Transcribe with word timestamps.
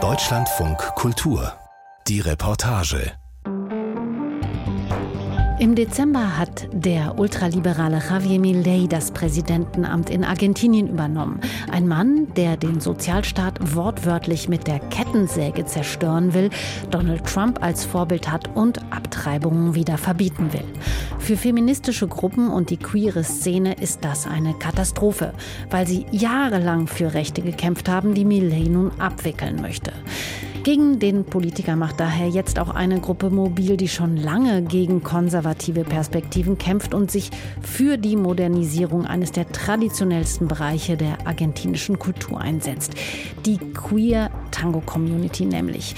Deutschlandfunk 0.00 0.78
Kultur. 0.94 1.54
Die 2.06 2.20
Reportage. 2.20 3.18
Im 5.60 5.74
Dezember 5.74 6.38
hat 6.38 6.68
der 6.72 7.18
ultraliberale 7.18 7.98
Javier 7.98 8.38
Milei 8.38 8.86
das 8.88 9.10
Präsidentenamt 9.10 10.08
in 10.08 10.22
Argentinien 10.22 10.86
übernommen. 10.88 11.40
Ein 11.68 11.88
Mann, 11.88 12.32
der 12.34 12.56
den 12.56 12.78
Sozialstaat 12.78 13.74
wortwörtlich 13.74 14.48
mit 14.48 14.68
der 14.68 14.78
Kettensäge 14.78 15.66
zerstören 15.66 16.32
will, 16.32 16.50
Donald 16.92 17.24
Trump 17.24 17.60
als 17.60 17.84
Vorbild 17.84 18.30
hat 18.30 18.54
und 18.54 18.80
Abtreibungen 18.92 19.74
wieder 19.74 19.98
verbieten 19.98 20.52
will. 20.52 20.64
Für 21.18 21.36
feministische 21.36 22.06
Gruppen 22.06 22.50
und 22.50 22.70
die 22.70 22.76
queere 22.76 23.24
Szene 23.24 23.74
ist 23.80 24.04
das 24.04 24.28
eine 24.28 24.54
Katastrophe, 24.54 25.34
weil 25.70 25.88
sie 25.88 26.06
jahrelang 26.12 26.86
für 26.86 27.14
Rechte 27.14 27.42
gekämpft 27.42 27.88
haben, 27.88 28.14
die 28.14 28.24
Milei 28.24 28.68
nun 28.68 28.92
abwickeln 29.00 29.60
möchte. 29.60 29.92
Gegen 30.68 30.98
den 30.98 31.24
Politiker 31.24 31.76
macht 31.76 31.98
daher 31.98 32.28
jetzt 32.28 32.58
auch 32.58 32.68
eine 32.68 33.00
Gruppe 33.00 33.30
mobil, 33.30 33.78
die 33.78 33.88
schon 33.88 34.18
lange 34.18 34.60
gegen 34.60 35.02
konservative 35.02 35.82
Perspektiven 35.82 36.58
kämpft 36.58 36.92
und 36.92 37.10
sich 37.10 37.30
für 37.62 37.96
die 37.96 38.16
Modernisierung 38.16 39.06
eines 39.06 39.32
der 39.32 39.50
traditionellsten 39.50 40.46
Bereiche 40.46 40.98
der 40.98 41.26
argentinischen 41.26 41.98
Kultur 41.98 42.38
einsetzt. 42.38 42.92
Die 43.46 43.56
Queer 43.56 44.30
Tango 44.50 44.82
Community 44.82 45.46
nämlich. 45.46 45.94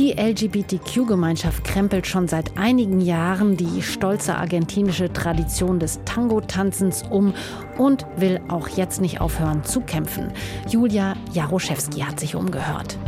Die 0.00 0.14
LGBTQ-Gemeinschaft 0.14 1.62
krempelt 1.62 2.08
schon 2.08 2.26
seit 2.26 2.58
einigen 2.58 3.00
Jahren 3.00 3.56
die 3.56 3.82
stolze 3.82 4.34
argentinische 4.34 5.12
Tradition 5.12 5.78
des 5.78 6.00
Tango-Tanzens 6.04 7.04
um 7.08 7.34
und 7.76 8.04
will 8.16 8.40
auch 8.48 8.66
jetzt 8.66 9.00
nicht 9.00 9.20
aufhören 9.20 9.62
zu 9.62 9.80
kämpfen. 9.80 10.32
Julia 10.68 11.14
Jaroszewski 11.34 12.00
hat 12.00 12.18
sich 12.18 12.34
umgehört. 12.34 12.98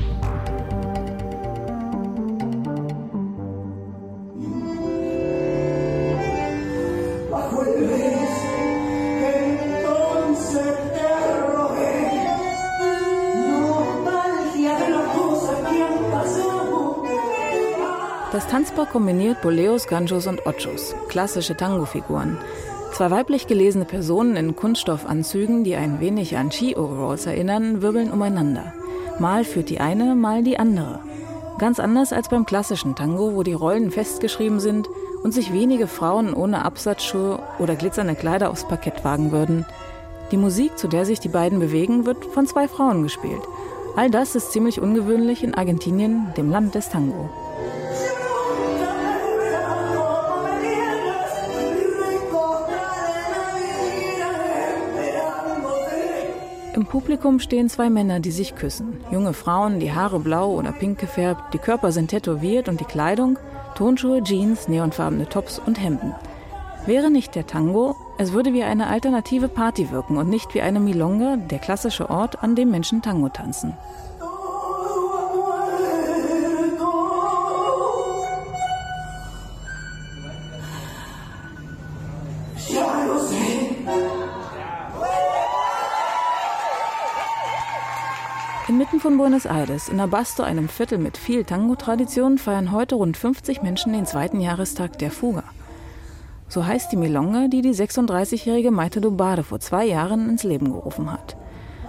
Das 18.32 18.46
Tanzpaar 18.46 18.86
kombiniert 18.86 19.42
Boleos, 19.42 19.88
Ganjos 19.88 20.28
und 20.28 20.46
Ochos, 20.46 20.94
klassische 21.08 21.56
Tango-Figuren. 21.56 22.38
Zwei 22.92 23.10
weiblich 23.10 23.48
gelesene 23.48 23.84
Personen 23.84 24.36
in 24.36 24.54
Kunststoffanzügen, 24.54 25.64
die 25.64 25.74
ein 25.74 25.98
wenig 25.98 26.36
an 26.36 26.52
Ski-Overalls 26.52 27.26
erinnern, 27.26 27.82
wirbeln 27.82 28.12
umeinander. 28.12 28.72
Mal 29.18 29.42
führt 29.42 29.68
die 29.68 29.80
eine, 29.80 30.14
mal 30.14 30.44
die 30.44 30.60
andere. 30.60 31.00
Ganz 31.58 31.80
anders 31.80 32.12
als 32.12 32.28
beim 32.28 32.46
klassischen 32.46 32.94
Tango, 32.94 33.34
wo 33.34 33.42
die 33.42 33.52
Rollen 33.52 33.90
festgeschrieben 33.90 34.60
sind 34.60 34.88
und 35.24 35.34
sich 35.34 35.52
wenige 35.52 35.88
Frauen 35.88 36.32
ohne 36.32 36.64
Absatzschuhe 36.64 37.40
oder 37.58 37.74
glitzernde 37.74 38.14
Kleider 38.14 38.50
aufs 38.50 38.66
Parkett 38.66 39.04
wagen 39.04 39.32
würden. 39.32 39.66
Die 40.30 40.36
Musik, 40.36 40.78
zu 40.78 40.86
der 40.86 41.04
sich 41.04 41.18
die 41.18 41.28
beiden 41.28 41.58
bewegen, 41.58 42.06
wird 42.06 42.24
von 42.26 42.46
zwei 42.46 42.68
Frauen 42.68 43.02
gespielt. 43.02 43.42
All 43.96 44.08
das 44.08 44.36
ist 44.36 44.52
ziemlich 44.52 44.80
ungewöhnlich 44.80 45.42
in 45.42 45.54
Argentinien, 45.54 46.32
dem 46.36 46.48
Land 46.48 46.76
des 46.76 46.90
Tango. 46.90 47.28
Im 56.80 56.86
Publikum 56.86 57.40
stehen 57.40 57.68
zwei 57.68 57.90
Männer, 57.90 58.20
die 58.20 58.30
sich 58.30 58.54
küssen. 58.54 59.00
Junge 59.10 59.34
Frauen, 59.34 59.80
die 59.80 59.92
Haare 59.92 60.18
blau 60.18 60.54
oder 60.54 60.72
pink 60.72 60.98
gefärbt, 60.98 61.52
die 61.52 61.58
Körper 61.58 61.92
sind 61.92 62.08
tätowiert 62.08 62.70
und 62.70 62.80
die 62.80 62.86
Kleidung 62.86 63.38
Tonschuhe, 63.74 64.22
Jeans, 64.22 64.66
neonfarbene 64.66 65.28
Tops 65.28 65.58
und 65.58 65.78
Hemden. 65.78 66.14
Wäre 66.86 67.10
nicht 67.10 67.34
der 67.34 67.46
Tango, 67.46 67.96
es 68.16 68.32
würde 68.32 68.54
wie 68.54 68.62
eine 68.62 68.86
alternative 68.86 69.48
Party 69.48 69.90
wirken 69.90 70.16
und 70.16 70.30
nicht 70.30 70.54
wie 70.54 70.62
eine 70.62 70.80
Milonga, 70.80 71.36
der 71.36 71.58
klassische 71.58 72.08
Ort, 72.08 72.42
an 72.42 72.56
dem 72.56 72.70
Menschen 72.70 73.02
Tango 73.02 73.28
tanzen. 73.28 73.74
Buenos 89.20 89.44
Aires, 89.44 89.90
in 89.90 90.00
Abasto, 90.00 90.42
einem 90.44 90.70
Viertel 90.70 90.96
mit 90.96 91.18
viel 91.18 91.44
Tango-Tradition, 91.44 92.38
feiern 92.38 92.72
heute 92.72 92.94
rund 92.94 93.18
50 93.18 93.60
Menschen 93.60 93.92
den 93.92 94.06
zweiten 94.06 94.40
Jahrestag 94.40 94.98
der 94.98 95.10
Fuga. 95.10 95.44
So 96.48 96.64
heißt 96.64 96.90
die 96.90 96.96
Milonga, 96.96 97.48
die 97.48 97.60
die 97.60 97.74
36-jährige 97.74 98.70
Maite 98.70 99.02
Dubare 99.02 99.44
vor 99.44 99.60
zwei 99.60 99.84
Jahren 99.84 100.30
ins 100.30 100.42
Leben 100.42 100.72
gerufen 100.72 101.12
hat. 101.12 101.36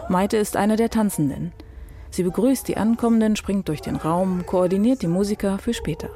Maite 0.09 0.35
ist 0.35 0.57
eine 0.57 0.75
der 0.75 0.89
Tanzenden. 0.89 1.53
Sie 2.09 2.23
begrüßt 2.23 2.67
die 2.67 2.75
Ankommenden, 2.75 3.37
springt 3.37 3.69
durch 3.69 3.79
den 3.79 3.95
Raum, 3.95 4.45
koordiniert 4.45 5.01
die 5.01 5.07
Musiker 5.07 5.57
für 5.57 5.73
später. 5.73 6.09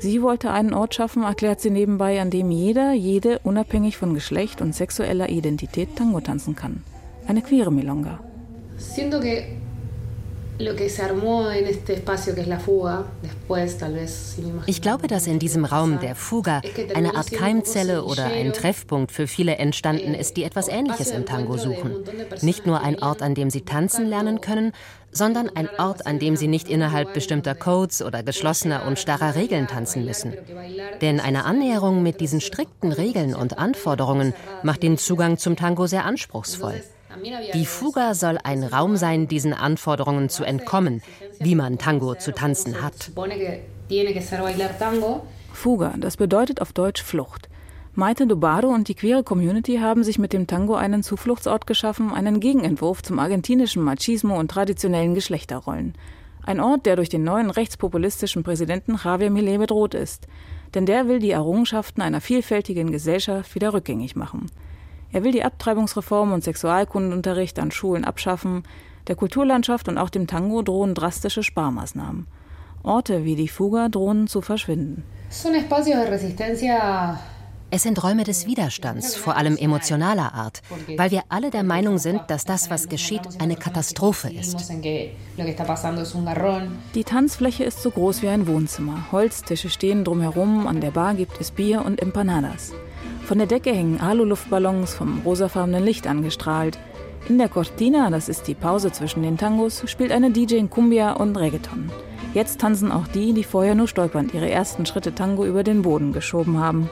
Sie 0.00 0.22
wollte 0.22 0.50
einen 0.50 0.74
Ort 0.74 0.96
schaffen, 0.96 1.22
erklärt 1.22 1.60
sie 1.60 1.70
nebenbei, 1.70 2.20
an 2.20 2.30
dem 2.30 2.50
jeder, 2.50 2.94
jede 2.94 3.38
unabhängig 3.44 3.96
von 3.96 4.12
Geschlecht 4.12 4.60
und 4.60 4.74
sexueller 4.74 5.28
Identität 5.28 5.94
Tango 5.94 6.20
tanzen 6.20 6.56
kann. 6.56 6.82
Eine 7.28 7.42
queere 7.42 7.70
Milonga. 7.70 8.18
Siento 8.76 9.20
que 9.20 9.65
ich 14.66 14.80
glaube, 14.80 15.06
dass 15.06 15.26
in 15.26 15.38
diesem 15.38 15.64
Raum 15.66 16.00
der 16.00 16.14
Fuga 16.14 16.62
eine 16.94 17.14
Art 17.14 17.30
Keimzelle 17.30 18.04
oder 18.04 18.24
ein 18.24 18.52
Treffpunkt 18.54 19.12
für 19.12 19.26
viele 19.26 19.56
entstanden 19.56 20.14
eh, 20.14 20.20
ist, 20.20 20.36
die 20.38 20.44
etwas 20.44 20.68
Ähnliches 20.68 21.10
im 21.10 21.26
Tango 21.26 21.58
suchen. 21.58 22.04
Nicht 22.40 22.66
nur 22.66 22.80
ein 22.80 22.98
Ort, 23.02 23.20
an 23.20 23.34
dem 23.34 23.50
sie 23.50 23.62
tanzen 23.62 24.06
lernen 24.06 24.40
können, 24.40 24.72
sondern 25.12 25.50
ein 25.54 25.68
Ort, 25.78 26.06
an 26.06 26.18
dem 26.18 26.36
sie 26.36 26.48
nicht 26.48 26.68
innerhalb 26.68 27.12
bestimmter 27.12 27.54
Codes 27.54 28.00
oder 28.02 28.22
geschlossener 28.22 28.86
und 28.86 28.98
starrer 28.98 29.34
Regeln 29.34 29.66
tanzen 29.66 30.04
müssen. 30.06 30.34
Denn 31.02 31.20
eine 31.20 31.44
Annäherung 31.44 32.02
mit 32.02 32.20
diesen 32.20 32.40
strikten 32.40 32.92
Regeln 32.92 33.34
und 33.34 33.58
Anforderungen 33.58 34.34
macht 34.62 34.82
den 34.82 34.96
Zugang 34.96 35.36
zum 35.36 35.56
Tango 35.56 35.86
sehr 35.86 36.04
anspruchsvoll. 36.04 36.82
Die 37.54 37.66
Fuga 37.66 38.14
soll 38.14 38.38
ein 38.42 38.62
Raum 38.62 38.96
sein, 38.96 39.28
diesen 39.28 39.52
Anforderungen 39.52 40.28
zu 40.28 40.44
entkommen, 40.44 41.02
wie 41.38 41.54
man 41.54 41.78
Tango 41.78 42.14
zu 42.14 42.32
tanzen 42.32 42.82
hat. 42.82 43.10
Fuga, 45.52 45.94
das 45.96 46.16
bedeutet 46.16 46.60
auf 46.60 46.72
Deutsch 46.72 47.02
Flucht. 47.02 47.48
Maite 47.94 48.26
Dubaro 48.26 48.68
und 48.68 48.88
die 48.88 48.94
queere 48.94 49.22
Community 49.22 49.78
haben 49.78 50.04
sich 50.04 50.18
mit 50.18 50.34
dem 50.34 50.46
Tango 50.46 50.74
einen 50.74 51.02
Zufluchtsort 51.02 51.66
geschaffen, 51.66 52.12
einen 52.12 52.40
Gegenentwurf 52.40 53.02
zum 53.02 53.18
argentinischen 53.18 53.82
Machismo 53.82 54.38
und 54.38 54.50
traditionellen 54.50 55.14
Geschlechterrollen. 55.14 55.94
Ein 56.44 56.60
Ort, 56.60 56.84
der 56.84 56.96
durch 56.96 57.08
den 57.08 57.24
neuen 57.24 57.48
rechtspopulistischen 57.50 58.42
Präsidenten 58.42 58.98
Javier 59.02 59.30
Milei 59.30 59.56
bedroht 59.56 59.94
ist. 59.94 60.28
Denn 60.74 60.84
der 60.84 61.08
will 61.08 61.20
die 61.20 61.30
Errungenschaften 61.30 62.02
einer 62.02 62.20
vielfältigen 62.20 62.92
Gesellschaft 62.92 63.54
wieder 63.54 63.72
rückgängig 63.72 64.14
machen. 64.14 64.50
Er 65.12 65.24
will 65.24 65.32
die 65.32 65.44
Abtreibungsreform 65.44 66.32
und 66.32 66.44
Sexualkundenunterricht 66.44 67.58
an 67.58 67.70
Schulen 67.70 68.04
abschaffen. 68.04 68.64
Der 69.06 69.16
Kulturlandschaft 69.16 69.88
und 69.88 69.98
auch 69.98 70.10
dem 70.10 70.26
Tango 70.26 70.62
drohen 70.62 70.94
drastische 70.94 71.42
Sparmaßnahmen. 71.42 72.26
Orte 72.82 73.24
wie 73.24 73.36
die 73.36 73.48
Fuga 73.48 73.88
drohen 73.88 74.26
zu 74.26 74.40
verschwinden. 74.42 75.04
Es 77.68 77.82
sind 77.82 78.02
Räume 78.02 78.22
des 78.22 78.46
Widerstands, 78.46 79.16
vor 79.16 79.36
allem 79.36 79.56
emotionaler 79.56 80.34
Art, 80.34 80.62
weil 80.96 81.10
wir 81.10 81.24
alle 81.28 81.50
der 81.50 81.64
Meinung 81.64 81.98
sind, 81.98 82.22
dass 82.28 82.44
das, 82.44 82.70
was 82.70 82.88
geschieht, 82.88 83.22
eine 83.40 83.56
Katastrophe 83.56 84.32
ist. 84.32 84.70
Die 86.94 87.04
Tanzfläche 87.04 87.64
ist 87.64 87.82
so 87.82 87.90
groß 87.90 88.22
wie 88.22 88.28
ein 88.28 88.46
Wohnzimmer. 88.46 89.10
Holztische 89.10 89.68
stehen 89.68 90.04
drumherum, 90.04 90.68
an 90.68 90.80
der 90.80 90.92
Bar 90.92 91.14
gibt 91.14 91.40
es 91.40 91.50
Bier 91.50 91.84
und 91.84 92.00
Empanadas. 92.00 92.72
Von 93.26 93.38
der 93.38 93.48
Decke 93.48 93.72
hängen 93.72 94.00
Aluluftballons 94.00 94.94
vom 94.94 95.22
rosafarbenen 95.24 95.82
Licht 95.84 96.06
angestrahlt. 96.06 96.78
In 97.28 97.38
der 97.38 97.48
Cortina, 97.48 98.08
das 98.08 98.28
ist 98.28 98.46
die 98.46 98.54
Pause 98.54 98.92
zwischen 98.92 99.24
den 99.24 99.36
Tangos, 99.36 99.82
spielt 99.90 100.12
eine 100.12 100.30
DJ 100.30 100.54
in 100.54 100.70
Cumbia 100.70 101.10
und 101.10 101.36
Reggaeton. 101.36 101.90
Jetzt 102.34 102.60
tanzen 102.60 102.92
auch 102.92 103.08
die, 103.08 103.32
die 103.32 103.42
vorher 103.42 103.74
nur 103.74 103.88
stolpernd 103.88 104.32
ihre 104.32 104.48
ersten 104.48 104.86
Schritte 104.86 105.12
Tango 105.12 105.44
über 105.44 105.64
den 105.64 105.82
Boden 105.82 106.12
geschoben 106.12 106.60
haben. 106.60 106.88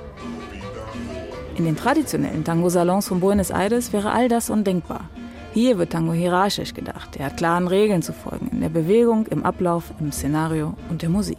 In 1.56 1.66
den 1.66 1.76
traditionellen 1.76 2.42
Tango-Salons 2.42 3.06
von 3.06 3.20
Buenos 3.20 3.50
Aires 3.50 3.92
wäre 3.92 4.10
all 4.10 4.28
das 4.28 4.50
undenkbar. 4.50 5.08
Hier 5.52 5.78
wird 5.78 5.92
Tango 5.92 6.14
hierarchisch 6.14 6.74
gedacht. 6.74 7.14
Er 7.16 7.26
hat 7.26 7.36
klaren 7.36 7.68
Regeln 7.68 8.02
zu 8.02 8.12
folgen, 8.12 8.48
in 8.50 8.60
der 8.60 8.70
Bewegung, 8.70 9.28
im 9.28 9.44
Ablauf, 9.44 9.92
im 10.00 10.10
Szenario 10.10 10.74
und 10.90 11.02
der 11.02 11.10
Musik. 11.10 11.38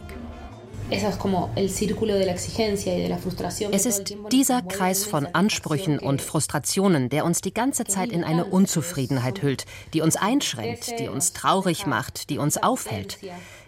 Es 3.72 3.86
ist 3.86 4.16
dieser 4.30 4.62
Kreis 4.62 5.04
von 5.04 5.26
Ansprüchen 5.26 5.98
und 5.98 6.22
Frustrationen, 6.22 7.08
der 7.08 7.24
uns 7.24 7.40
die 7.40 7.52
ganze 7.52 7.84
Zeit 7.84 8.12
in 8.12 8.22
eine 8.22 8.44
Unzufriedenheit 8.44 9.42
hüllt, 9.42 9.64
die 9.94 10.00
uns 10.00 10.14
einschränkt, 10.16 11.00
die 11.00 11.08
uns 11.08 11.32
traurig 11.32 11.86
macht, 11.86 12.30
die 12.30 12.38
uns 12.38 12.56
aufhält. 12.56 13.18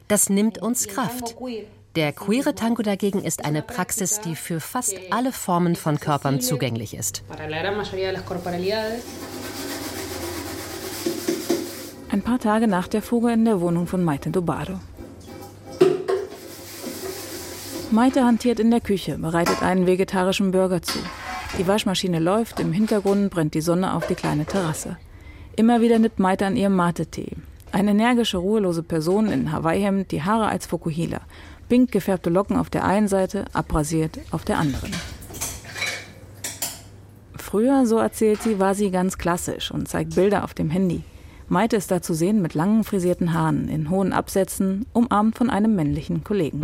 Das 0.06 0.30
nimmt 0.30 0.58
uns 0.58 0.86
Kraft. 0.86 1.36
Der 1.96 2.12
queere 2.12 2.54
Tango 2.54 2.82
dagegen 2.82 3.24
ist 3.24 3.44
eine 3.44 3.62
Praxis, 3.62 4.20
die 4.20 4.36
für 4.36 4.60
fast 4.60 4.94
alle 5.10 5.32
Formen 5.32 5.74
von 5.74 5.98
Körpern 5.98 6.40
zugänglich 6.40 6.94
ist. 6.94 7.24
Ein 12.10 12.22
paar 12.22 12.38
Tage 12.38 12.68
nach 12.68 12.86
der 12.86 13.02
Fuge 13.02 13.32
in 13.32 13.44
der 13.44 13.60
Wohnung 13.60 13.88
von 13.88 14.04
Maite 14.04 14.30
Dobaro. 14.30 14.78
Maite 17.90 18.22
hantiert 18.22 18.60
in 18.60 18.70
der 18.70 18.82
Küche, 18.82 19.16
bereitet 19.16 19.62
einen 19.62 19.86
vegetarischen 19.86 20.50
Burger 20.50 20.82
zu. 20.82 20.98
Die 21.58 21.66
Waschmaschine 21.66 22.18
läuft, 22.18 22.60
im 22.60 22.72
Hintergrund 22.72 23.30
brennt 23.30 23.54
die 23.54 23.62
Sonne 23.62 23.94
auf 23.94 24.06
die 24.06 24.14
kleine 24.14 24.44
Terrasse. 24.44 24.98
Immer 25.56 25.80
wieder 25.80 25.98
nippt 25.98 26.18
Maite 26.18 26.44
an 26.44 26.56
ihrem 26.56 26.76
Mate-Tee. 26.76 27.32
Eine 27.72 27.92
energische, 27.92 28.36
ruhelose 28.36 28.82
Person 28.82 29.28
in 29.28 29.52
Hawaii-Hemd, 29.52 30.12
die 30.12 30.22
Haare 30.22 30.48
als 30.48 30.66
Fokuhila. 30.66 31.22
Pink 31.70 31.90
gefärbte 31.90 32.28
Locken 32.28 32.56
auf 32.56 32.68
der 32.68 32.84
einen 32.84 33.08
Seite, 33.08 33.46
abrasiert 33.54 34.18
auf 34.32 34.44
der 34.44 34.58
anderen. 34.58 34.92
Früher, 37.38 37.86
so 37.86 37.96
erzählt 37.96 38.42
sie, 38.42 38.58
war 38.58 38.74
sie 38.74 38.90
ganz 38.90 39.16
klassisch 39.16 39.70
und 39.70 39.88
zeigt 39.88 40.14
Bilder 40.14 40.44
auf 40.44 40.52
dem 40.52 40.68
Handy. 40.68 41.04
Maite 41.48 41.76
ist 41.76 41.90
da 41.90 42.02
zu 42.02 42.12
sehen 42.12 42.42
mit 42.42 42.52
langen 42.52 42.84
frisierten 42.84 43.32
Haaren, 43.32 43.68
in 43.68 43.88
hohen 43.88 44.12
Absätzen, 44.12 44.84
umarmt 44.92 45.38
von 45.38 45.48
einem 45.48 45.74
männlichen 45.74 46.22
Kollegen. 46.22 46.60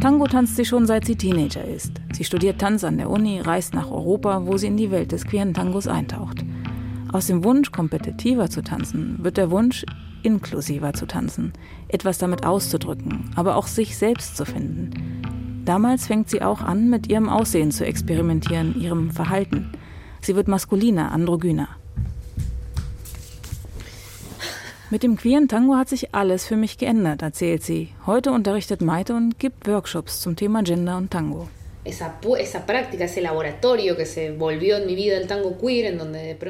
Tango 0.00 0.26
tanzt 0.26 0.56
sie 0.56 0.64
schon 0.64 0.86
seit 0.86 1.06
sie 1.06 1.16
Teenager 1.16 1.64
ist. 1.64 1.92
Sie 2.12 2.24
studiert 2.24 2.60
Tanz 2.60 2.84
an 2.84 2.98
der 2.98 3.10
Uni, 3.10 3.40
reist 3.40 3.74
nach 3.74 3.90
Europa, 3.90 4.46
wo 4.46 4.56
sie 4.56 4.66
in 4.66 4.76
die 4.76 4.90
Welt 4.90 5.12
des 5.12 5.24
queeren 5.24 5.54
Tangos 5.54 5.88
eintaucht. 5.88 6.44
Aus 7.12 7.26
dem 7.26 7.44
Wunsch, 7.44 7.72
kompetitiver 7.72 8.50
zu 8.50 8.62
tanzen, 8.62 9.18
wird 9.22 9.36
der 9.36 9.50
Wunsch, 9.50 9.86
inklusiver 10.22 10.92
zu 10.92 11.06
tanzen, 11.06 11.52
etwas 11.88 12.18
damit 12.18 12.44
auszudrücken, 12.44 13.30
aber 13.36 13.56
auch 13.56 13.66
sich 13.66 13.96
selbst 13.96 14.36
zu 14.36 14.44
finden. 14.44 15.62
Damals 15.64 16.06
fängt 16.06 16.28
sie 16.28 16.42
auch 16.42 16.60
an, 16.60 16.90
mit 16.90 17.08
ihrem 17.08 17.28
Aussehen 17.28 17.70
zu 17.70 17.86
experimentieren, 17.86 18.80
ihrem 18.80 19.10
Verhalten. 19.10 19.72
Sie 20.20 20.36
wird 20.36 20.48
maskuliner, 20.48 21.10
androgyner. 21.10 21.68
Mit 24.88 25.02
dem 25.02 25.16
queeren 25.16 25.48
Tango 25.48 25.74
hat 25.74 25.88
sich 25.88 26.14
alles 26.14 26.46
für 26.46 26.56
mich 26.56 26.78
geändert, 26.78 27.20
erzählt 27.20 27.64
sie. 27.64 27.88
Heute 28.06 28.30
unterrichtet 28.30 28.82
Maite 28.82 29.14
und 29.14 29.36
gibt 29.40 29.66
Workshops 29.66 30.20
zum 30.20 30.36
Thema 30.36 30.62
Gender 30.62 30.96
und 30.96 31.10
Tango. 31.10 31.48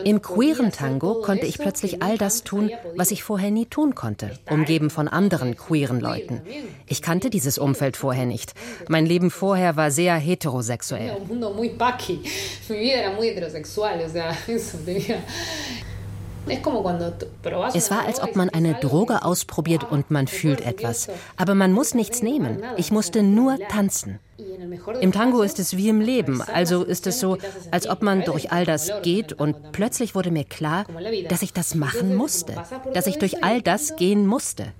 Im 0.04 0.22
queeren 0.22 0.72
Tango 0.72 1.14
konnte 1.22 1.46
ich 1.46 1.58
plötzlich 1.58 2.02
all 2.02 2.18
das 2.18 2.44
tun, 2.44 2.70
was 2.94 3.10
ich 3.10 3.22
vorher 3.22 3.50
nie 3.50 3.66
tun 3.66 3.94
konnte, 3.94 4.38
umgeben 4.50 4.90
von 4.90 5.08
anderen 5.08 5.56
queeren 5.56 6.00
Leuten. 6.00 6.42
Ich 6.86 7.00
kannte 7.00 7.30
dieses 7.30 7.56
Umfeld 7.56 7.96
vorher 7.96 8.26
nicht. 8.26 8.52
Mein 8.88 9.06
Leben 9.06 9.30
vorher 9.30 9.76
war 9.76 9.90
sehr 9.90 10.16
heterosexuell. 10.16 11.16
Es 17.74 17.90
war, 17.90 18.04
als 18.04 18.22
ob 18.22 18.36
man 18.36 18.48
eine 18.50 18.74
Droge 18.74 19.24
ausprobiert 19.24 19.90
und 19.90 20.10
man 20.10 20.28
fühlt 20.28 20.60
etwas. 20.60 21.08
Aber 21.36 21.54
man 21.54 21.72
muss 21.72 21.94
nichts 21.94 22.22
nehmen. 22.22 22.62
Ich 22.76 22.92
musste 22.92 23.22
nur 23.22 23.58
tanzen. 23.68 24.20
Im 25.00 25.12
Tango 25.12 25.42
ist 25.42 25.58
es 25.58 25.76
wie 25.76 25.88
im 25.88 26.00
Leben. 26.00 26.42
Also 26.42 26.84
ist 26.84 27.06
es 27.06 27.20
so, 27.20 27.38
als 27.70 27.88
ob 27.88 28.02
man 28.02 28.22
durch 28.22 28.52
all 28.52 28.64
das 28.64 28.90
geht 29.02 29.32
und 29.32 29.72
plötzlich 29.72 30.14
wurde 30.14 30.30
mir 30.30 30.44
klar, 30.44 30.84
dass 31.28 31.42
ich 31.42 31.52
das 31.52 31.74
machen 31.74 32.14
musste. 32.14 32.54
Dass 32.92 33.06
ich 33.06 33.18
durch 33.18 33.42
all 33.42 33.62
das 33.62 33.96
gehen 33.96 34.26
musste. 34.26 34.72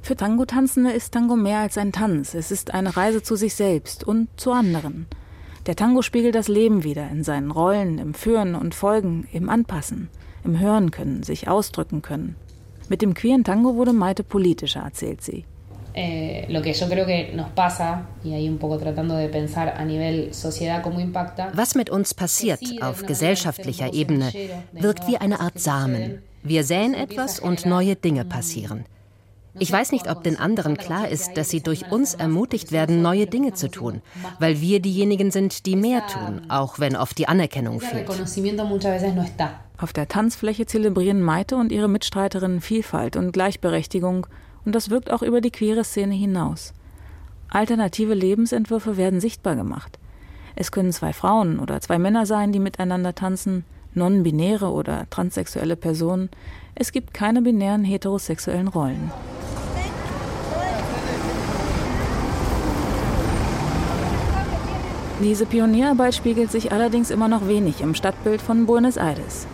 Für 0.00 0.16
Tango-Tanzende 0.16 0.92
ist 0.92 1.12
Tango 1.12 1.36
mehr 1.36 1.58
als 1.58 1.76
ein 1.76 1.92
Tanz. 1.92 2.34
Es 2.34 2.50
ist 2.50 2.72
eine 2.72 2.96
Reise 2.96 3.22
zu 3.22 3.36
sich 3.36 3.54
selbst 3.54 4.04
und 4.04 4.28
zu 4.36 4.52
anderen. 4.52 5.06
Der 5.66 5.74
Tango 5.74 6.00
spiegelt 6.02 6.36
das 6.36 6.46
Leben 6.46 6.84
wieder 6.84 7.10
in 7.10 7.24
seinen 7.24 7.50
Rollen, 7.50 7.98
im 7.98 8.14
Führen 8.14 8.54
und 8.54 8.74
Folgen, 8.74 9.26
im 9.32 9.48
Anpassen 9.48 10.08
im 10.46 10.58
Hören 10.58 10.90
können, 10.90 11.22
sich 11.22 11.48
ausdrücken 11.48 12.00
können. 12.02 12.36
Mit 12.88 13.02
dem 13.02 13.14
queeren 13.14 13.44
Tango 13.44 13.74
wurde 13.74 13.92
Maite 13.92 14.22
politischer, 14.22 14.80
erzählt 14.80 15.22
sie. 15.22 15.44
Eh, 15.94 16.46
Was 21.54 21.74
mit 21.74 21.90
uns 21.90 22.14
passiert 22.14 22.60
auf 22.82 23.06
gesellschaftlicher 23.06 23.94
Ebene, 23.94 24.32
wirkt 24.72 25.08
wie 25.08 25.16
eine 25.16 25.40
Art 25.40 25.58
Samen. 25.58 26.22
Wir 26.42 26.64
säen 26.64 26.94
etwas 26.94 27.40
und 27.40 27.64
neue 27.66 27.96
Dinge 27.96 28.24
passieren. 28.24 28.84
Ich 29.58 29.72
weiß 29.72 29.92
nicht, 29.92 30.10
ob 30.10 30.22
den 30.22 30.38
anderen 30.38 30.76
klar 30.76 31.08
ist, 31.08 31.36
dass 31.36 31.48
sie 31.48 31.62
durch 31.62 31.90
uns 31.90 32.14
ermutigt 32.14 32.72
werden, 32.72 33.02
neue 33.02 33.26
Dinge 33.26 33.54
zu 33.54 33.70
tun, 33.70 34.02
weil 34.38 34.60
wir 34.60 34.80
diejenigen 34.80 35.30
sind, 35.30 35.66
die 35.66 35.76
mehr 35.76 36.06
tun, 36.06 36.42
auch 36.48 36.78
wenn 36.78 36.96
oft 36.96 37.16
die 37.18 37.28
Anerkennung 37.28 37.80
fehlt. 37.80 38.08
Auf 39.78 39.92
der 39.92 40.08
Tanzfläche 40.08 40.66
zelebrieren 40.66 41.22
Maite 41.22 41.56
und 41.56 41.72
ihre 41.72 41.88
Mitstreiterinnen 41.88 42.60
Vielfalt 42.60 43.16
und 43.16 43.32
Gleichberechtigung 43.32 44.26
und 44.64 44.74
das 44.74 44.90
wirkt 44.90 45.10
auch 45.10 45.22
über 45.22 45.40
die 45.40 45.50
queere 45.50 45.84
Szene 45.84 46.14
hinaus. 46.14 46.74
Alternative 47.48 48.14
Lebensentwürfe 48.14 48.96
werden 48.96 49.20
sichtbar 49.20 49.54
gemacht. 49.54 49.98
Es 50.56 50.72
können 50.72 50.92
zwei 50.92 51.12
Frauen 51.12 51.60
oder 51.60 51.80
zwei 51.80 51.98
Männer 51.98 52.26
sein, 52.26 52.50
die 52.52 52.58
miteinander 52.58 53.14
tanzen, 53.14 53.64
non-binäre 53.94 54.70
oder 54.70 55.08
transsexuelle 55.10 55.76
Personen. 55.76 56.30
Es 56.74 56.92
gibt 56.92 57.14
keine 57.14 57.42
binären 57.42 57.84
heterosexuellen 57.84 58.68
Rollen. 58.68 59.12
Diese 65.22 65.46
Pionierarbeit 65.46 66.14
spiegelt 66.14 66.50
sich 66.50 66.72
allerdings 66.72 67.10
immer 67.10 67.26
noch 67.26 67.48
wenig 67.48 67.80
im 67.80 67.94
Stadtbild 67.94 68.42
von 68.42 68.66
Buenos 68.66 68.98
Aires. 68.98 69.46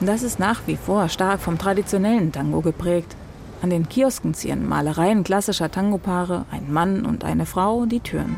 Das 0.00 0.22
ist 0.22 0.38
nach 0.38 0.60
wie 0.66 0.76
vor 0.76 1.08
stark 1.08 1.40
vom 1.40 1.58
traditionellen 1.58 2.30
Tango 2.30 2.60
geprägt. 2.60 3.16
An 3.60 3.70
den 3.70 3.88
Kiosken 3.88 4.32
ziehen 4.32 4.68
Malereien 4.68 5.24
klassischer 5.24 5.72
Tangopaare, 5.72 6.44
ein 6.52 6.72
Mann 6.72 7.04
und 7.04 7.24
eine 7.24 7.46
Frau, 7.46 7.84
die 7.84 7.98
Türen. 7.98 8.36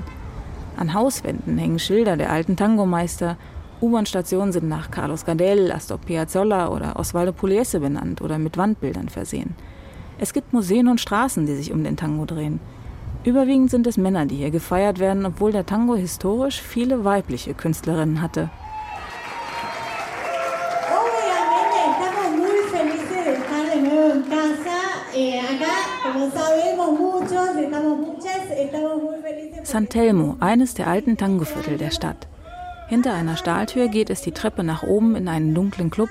An 0.79 0.95
Hauswänden 0.95 1.59
hängen 1.59 1.79
Schilder 1.79 2.17
der 2.17 2.33
alten 2.33 2.57
Tangomeister. 2.57 3.37
U-Bahn-Stationen 3.83 4.53
sind 4.53 4.67
nach 4.67 4.91
Carlos 4.91 5.27
Gardel, 5.27 5.71
Astor 5.73 5.99
Piazzolla 5.99 6.69
oder 6.69 6.99
Osvaldo 6.99 7.33
Pugliese 7.33 7.81
benannt 7.81 8.23
oder 8.23 8.39
mit 8.39 8.57
Wandbildern 8.57 9.11
versehen. 9.11 9.55
Es 10.19 10.33
gibt 10.33 10.55
Museen 10.55 10.89
und 10.89 10.99
Straßen, 10.99 11.45
die 11.45 11.57
sich 11.57 11.73
um 11.73 11.85
den 11.85 11.99
Tango 11.99 12.25
drehen. 12.25 12.59
Überwiegend 13.23 13.71
sind 13.71 13.87
es 13.87 13.99
Männer, 13.99 14.25
die 14.25 14.37
hier 14.37 14.51
gefeiert 14.51 14.99
werden, 14.99 15.27
obwohl 15.27 15.53
der 15.53 15.67
Tango 15.67 15.95
historisch 15.95 16.61
viele 16.61 17.05
weibliche 17.05 17.53
Künstlerinnen 17.53 18.23
hatte. 18.23 18.49
San 29.65 29.89
Telmo, 29.89 30.37
eines 30.41 30.75
der 30.75 30.89
alten 30.89 31.17
Tangoviertel 31.17 31.77
der 31.77 31.91
Stadt. 31.91 32.27
Hinter 32.89 33.13
einer 33.13 33.37
Stahltür 33.37 33.89
geht 33.89 34.11
es 34.11 34.23
die 34.23 34.33
Treppe 34.33 34.65
nach 34.65 34.83
oben 34.83 35.15
in 35.15 35.29
einen 35.29 35.55
dunklen 35.55 35.91
Club. 35.91 36.09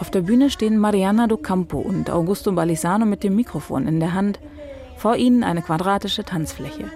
Auf 0.00 0.10
der 0.10 0.22
Bühne 0.22 0.50
stehen 0.50 0.78
Mariana 0.78 1.26
do 1.26 1.36
Campo 1.36 1.78
und 1.78 2.10
Augusto 2.10 2.50
Balisano 2.50 3.04
mit 3.04 3.22
dem 3.22 3.36
Mikrofon 3.36 3.86
in 3.86 4.00
der 4.00 4.14
Hand. 4.14 4.40
Vor 4.96 5.16
ihnen 5.16 5.44
eine 5.44 5.62
quadratische 5.62 6.24
Tanzfläche. 6.24 6.90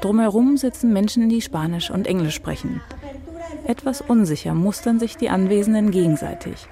Drumherum 0.00 0.56
sitzen 0.56 0.92
Menschen, 0.92 1.28
die 1.28 1.40
Spanisch 1.40 1.90
und 1.90 2.06
Englisch 2.06 2.34
sprechen. 2.34 2.80
Etwas 3.66 4.00
unsicher 4.00 4.54
mustern 4.54 4.98
sich 4.98 5.16
die 5.16 5.30
Anwesenden 5.30 5.90
gegenseitig. 5.90 6.66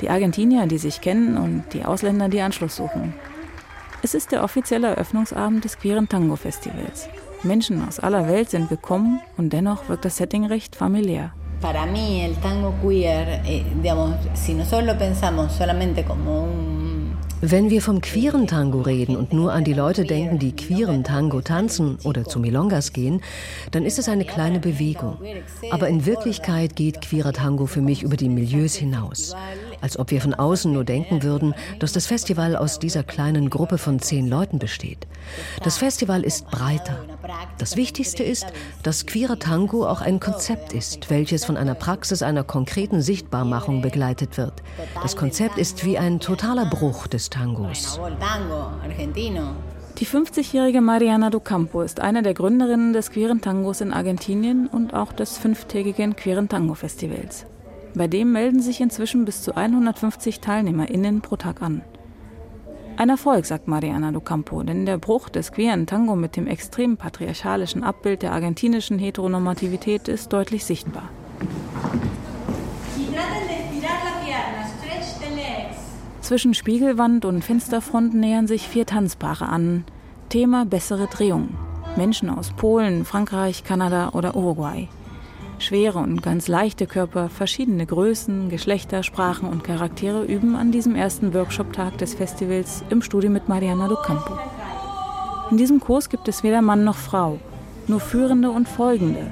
Die 0.00 0.10
Argentinier, 0.10 0.66
die 0.66 0.78
sich 0.78 1.00
kennen, 1.00 1.36
und 1.36 1.64
die 1.72 1.84
Ausländer, 1.84 2.28
die 2.28 2.40
Anschluss 2.40 2.76
suchen. 2.76 3.14
Es 4.02 4.14
ist 4.14 4.30
der 4.30 4.44
offizielle 4.44 4.88
Eröffnungsabend 4.88 5.64
des 5.64 5.78
Queeren 5.78 6.08
Tango 6.08 6.36
Festivals. 6.36 7.08
Menschen 7.42 7.86
aus 7.86 7.98
aller 7.98 8.28
Welt 8.28 8.50
sind 8.50 8.68
gekommen 8.68 9.20
und 9.36 9.52
dennoch 9.52 9.88
wirkt 9.88 10.04
das 10.04 10.16
Setting 10.16 10.44
recht 10.44 10.76
familiär. 10.76 11.32
Para 11.60 11.86
mí 11.86 12.20
el 12.20 12.36
tango 12.36 12.72
queer, 12.80 13.42
eh, 13.44 13.64
digamos, 13.82 14.14
si 14.34 14.54
nosotros 14.54 14.84
lo 14.86 14.96
pensamos 14.96 15.52
solamente 15.52 16.04
como 16.04 16.44
un 16.44 16.77
wenn 17.40 17.70
wir 17.70 17.82
vom 17.82 18.00
queeren 18.00 18.48
Tango 18.48 18.80
reden 18.80 19.16
und 19.16 19.32
nur 19.32 19.52
an 19.52 19.62
die 19.62 19.72
Leute 19.72 20.04
denken, 20.04 20.38
die 20.38 20.56
queeren 20.56 21.04
Tango 21.04 21.40
tanzen 21.40 21.98
oder 22.02 22.24
zu 22.24 22.40
Milongas 22.40 22.92
gehen, 22.92 23.22
dann 23.70 23.84
ist 23.84 23.98
es 23.98 24.08
eine 24.08 24.24
kleine 24.24 24.58
Bewegung. 24.58 25.18
Aber 25.70 25.88
in 25.88 26.04
Wirklichkeit 26.04 26.74
geht 26.74 27.00
queerer 27.00 27.32
Tango 27.32 27.66
für 27.66 27.80
mich 27.80 28.02
über 28.02 28.16
die 28.16 28.28
Milieus 28.28 28.74
hinaus. 28.74 29.36
Als 29.80 29.98
ob 29.98 30.10
wir 30.10 30.20
von 30.20 30.34
außen 30.34 30.72
nur 30.72 30.84
denken 30.84 31.22
würden, 31.22 31.54
dass 31.78 31.92
das 31.92 32.06
Festival 32.06 32.56
aus 32.56 32.78
dieser 32.78 33.02
kleinen 33.02 33.50
Gruppe 33.50 33.78
von 33.78 34.00
zehn 34.00 34.28
Leuten 34.28 34.58
besteht. 34.58 35.06
Das 35.62 35.78
Festival 35.78 36.22
ist 36.22 36.50
breiter. 36.50 37.04
Das 37.58 37.76
Wichtigste 37.76 38.22
ist, 38.22 38.46
dass 38.82 39.06
queerer 39.06 39.38
Tango 39.38 39.86
auch 39.86 40.00
ein 40.00 40.20
Konzept 40.20 40.72
ist, 40.72 41.10
welches 41.10 41.44
von 41.44 41.56
einer 41.56 41.74
Praxis 41.74 42.22
einer 42.22 42.44
konkreten 42.44 43.02
Sichtbarmachung 43.02 43.82
begleitet 43.82 44.36
wird. 44.36 44.54
Das 45.02 45.16
Konzept 45.16 45.58
ist 45.58 45.84
wie 45.84 45.98
ein 45.98 46.20
totaler 46.20 46.66
Bruch 46.66 47.06
des 47.06 47.30
Tangos. 47.30 48.00
Die 49.98 50.06
50-jährige 50.06 50.80
Mariana 50.80 51.28
do 51.28 51.40
Campo 51.40 51.82
ist 51.82 51.98
eine 51.98 52.22
der 52.22 52.32
Gründerinnen 52.32 52.92
des 52.92 53.10
queeren 53.10 53.40
Tangos 53.40 53.80
in 53.80 53.92
Argentinien 53.92 54.68
und 54.68 54.94
auch 54.94 55.12
des 55.12 55.38
fünftägigen 55.38 56.14
queeren 56.14 56.48
Tango 56.48 56.74
Festivals. 56.74 57.46
Bei 57.98 58.06
dem 58.06 58.30
melden 58.30 58.62
sich 58.62 58.80
inzwischen 58.80 59.24
bis 59.24 59.42
zu 59.42 59.56
150 59.56 60.38
TeilnehmerInnen 60.38 61.20
pro 61.20 61.34
Tag 61.34 61.60
an. 61.60 61.82
Ein 62.96 63.08
Erfolg, 63.08 63.44
sagt 63.44 63.66
Mariana 63.66 64.12
do 64.12 64.20
Campo, 64.20 64.62
denn 64.62 64.86
der 64.86 64.98
Bruch 64.98 65.28
des 65.28 65.50
queeren 65.50 65.88
Tango 65.88 66.14
mit 66.14 66.36
dem 66.36 66.46
extrem 66.46 66.96
patriarchalischen 66.96 67.82
Abbild 67.82 68.22
der 68.22 68.30
argentinischen 68.30 69.00
Heteronormativität 69.00 70.06
ist 70.06 70.32
deutlich 70.32 70.64
sichtbar. 70.64 71.08
Zwischen 76.20 76.54
Spiegelwand 76.54 77.24
und 77.24 77.42
Fensterfront 77.42 78.14
nähern 78.14 78.46
sich 78.46 78.68
vier 78.68 78.86
Tanzpaare 78.86 79.48
an. 79.48 79.82
Thema 80.28 80.64
bessere 80.66 81.08
Drehung. 81.08 81.48
Menschen 81.96 82.30
aus 82.30 82.52
Polen, 82.52 83.04
Frankreich, 83.04 83.64
Kanada 83.64 84.10
oder 84.10 84.36
Uruguay. 84.36 84.88
Schwere 85.58 85.98
und 85.98 86.22
ganz 86.22 86.48
leichte 86.48 86.86
Körper, 86.86 87.28
verschiedene 87.28 87.84
Größen, 87.84 88.48
Geschlechter, 88.48 89.02
Sprachen 89.02 89.48
und 89.48 89.64
Charaktere 89.64 90.24
üben 90.24 90.56
an 90.56 90.72
diesem 90.72 90.94
ersten 90.94 91.34
Workshop-Tag 91.34 91.98
des 91.98 92.14
Festivals 92.14 92.84
im 92.90 93.02
Studio 93.02 93.30
mit 93.30 93.48
Mariana 93.48 93.88
do 93.88 93.96
Campo. 93.96 94.38
In 95.50 95.56
diesem 95.56 95.80
Kurs 95.80 96.08
gibt 96.08 96.28
es 96.28 96.42
weder 96.42 96.62
Mann 96.62 96.84
noch 96.84 96.96
Frau, 96.96 97.38
nur 97.86 98.00
Führende 98.00 98.50
und 98.50 98.68
Folgende, 98.68 99.30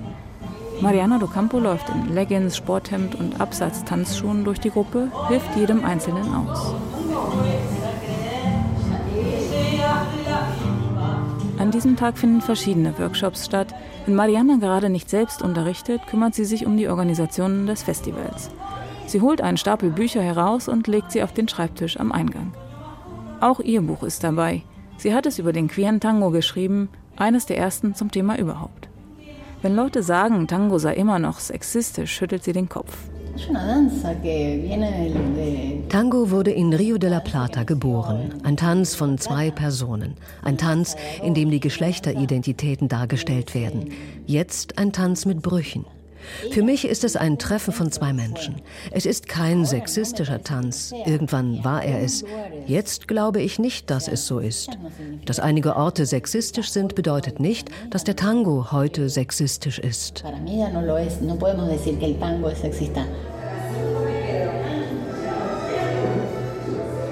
Mariana 0.80 1.18
do 1.18 1.26
Campo 1.26 1.59
läuft 1.59 1.88
in 1.88 2.14
Leggings, 2.14 2.56
Sporthemd 2.56 3.14
und 3.14 3.40
Absatztanzschuhen 3.40 4.45
durch 4.45 4.61
die 4.61 4.71
Gruppe, 4.71 5.11
hilft 5.28 5.56
jedem 5.56 5.85
Einzelnen 5.85 6.35
aus. 6.35 6.75
An 11.66 11.73
diesem 11.73 11.96
Tag 11.96 12.16
finden 12.16 12.42
verschiedene 12.42 12.96
Workshops 12.96 13.44
statt. 13.44 13.75
Wenn 14.04 14.14
Mariana 14.14 14.58
gerade 14.58 14.88
nicht 14.88 15.11
selbst 15.11 15.42
unterrichtet, 15.42 16.00
kümmert 16.06 16.32
sie 16.32 16.44
sich 16.44 16.64
um 16.64 16.76
die 16.76 16.87
Organisation 16.87 17.66
des 17.66 17.82
Festivals. 17.82 18.50
Sie 19.08 19.20
holt 19.20 19.40
einen 19.40 19.56
Stapel 19.56 19.90
Bücher 19.90 20.23
heraus 20.23 20.68
und 20.68 20.87
legt 20.87 21.11
sie 21.11 21.25
auf 21.25 21.32
den 21.32 21.49
Schreibtisch 21.49 21.99
am 21.99 22.12
Eingang. 22.12 22.52
Auch 23.40 23.58
ihr 23.58 23.80
Buch 23.80 24.04
ist 24.04 24.23
dabei. 24.23 24.62
Sie 24.96 25.12
hat 25.12 25.26
es 25.26 25.40
über 25.40 25.52
den 25.52 25.66
queeren 25.66 25.99
Tango 25.99 26.30
geschrieben, 26.30 26.88
eines 27.16 27.46
der 27.46 27.58
ersten 27.58 27.96
zum 27.96 28.12
Thema 28.12 28.38
überhaupt. 28.38 28.88
Wenn 29.61 29.75
Leute 29.75 30.04
sagen, 30.04 30.46
Tango 30.46 30.78
sei 30.78 30.94
immer 30.94 31.18
noch 31.18 31.40
sexistisch, 31.40 32.14
schüttelt 32.14 32.44
sie 32.44 32.52
den 32.52 32.68
Kopf. 32.68 32.96
Tango 35.88 36.30
wurde 36.30 36.50
in 36.50 36.72
Rio 36.72 36.98
de 36.98 37.10
la 37.10 37.20
Plata 37.20 37.64
geboren. 37.64 38.34
Ein 38.42 38.56
Tanz 38.56 38.94
von 38.94 39.18
zwei 39.18 39.50
Personen. 39.50 40.14
Ein 40.42 40.58
Tanz, 40.58 40.96
in 41.22 41.34
dem 41.34 41.50
die 41.50 41.60
Geschlechteridentitäten 41.60 42.88
dargestellt 42.88 43.54
werden. 43.54 43.90
Jetzt 44.26 44.78
ein 44.78 44.92
Tanz 44.92 45.26
mit 45.26 45.42
Brüchen. 45.42 45.84
Für 46.50 46.62
mich 46.62 46.87
ist 46.87 47.04
es 47.04 47.16
ein 47.16 47.38
Treffen 47.38 47.73
von 47.73 47.90
zwei 47.90 48.12
Menschen. 48.12 48.56
Es 48.90 49.06
ist 49.06 49.28
kein 49.28 49.64
sexistischer 49.64 50.42
Tanz. 50.42 50.92
Irgendwann 51.04 51.64
war 51.64 51.83
er 51.83 52.02
es. 52.02 52.25
Jetzt 52.66 53.09
glaube 53.09 53.40
ich 53.40 53.59
nicht, 53.59 53.90
dass 53.90 54.09
es 54.09 54.26
so 54.26 54.38
ist. 54.38 54.71
Dass 55.25 55.40
einige 55.40 55.76
Orte 55.76 56.06
sexistisch 56.06 56.71
sind, 56.71 56.95
bedeutet 56.95 57.40
nicht, 57.40 57.71
dass 57.90 58.04
der 58.04 58.16
Tango 58.16 58.73
heute 58.73 59.09
sexistisch 59.09 59.78
ist. 59.78 60.25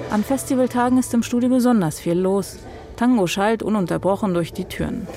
An 0.09 0.23
Festivaltagen 0.23 0.97
ist 0.97 1.13
im 1.13 1.23
Studio 1.23 1.49
besonders 1.49 1.99
viel 1.99 2.13
los. 2.13 2.57
Tango 2.95 3.27
schallt 3.27 3.61
ununterbrochen 3.61 4.33
durch 4.33 4.53
die 4.53 4.65
Türen. 4.65 5.07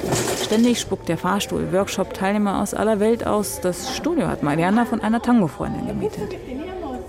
Ständig 0.42 0.80
spuckt 0.80 1.08
der 1.08 1.18
Fahrstuhl 1.18 1.72
Workshop-Teilnehmer 1.72 2.60
aus 2.60 2.74
aller 2.74 3.00
Welt 3.00 3.26
aus. 3.26 3.60
Das 3.60 3.94
Studio 3.94 4.26
hat 4.28 4.42
Mariana 4.42 4.84
von 4.84 5.00
einer 5.00 5.22
Tango-Freundin 5.22 5.86
gemietet. 5.86 6.34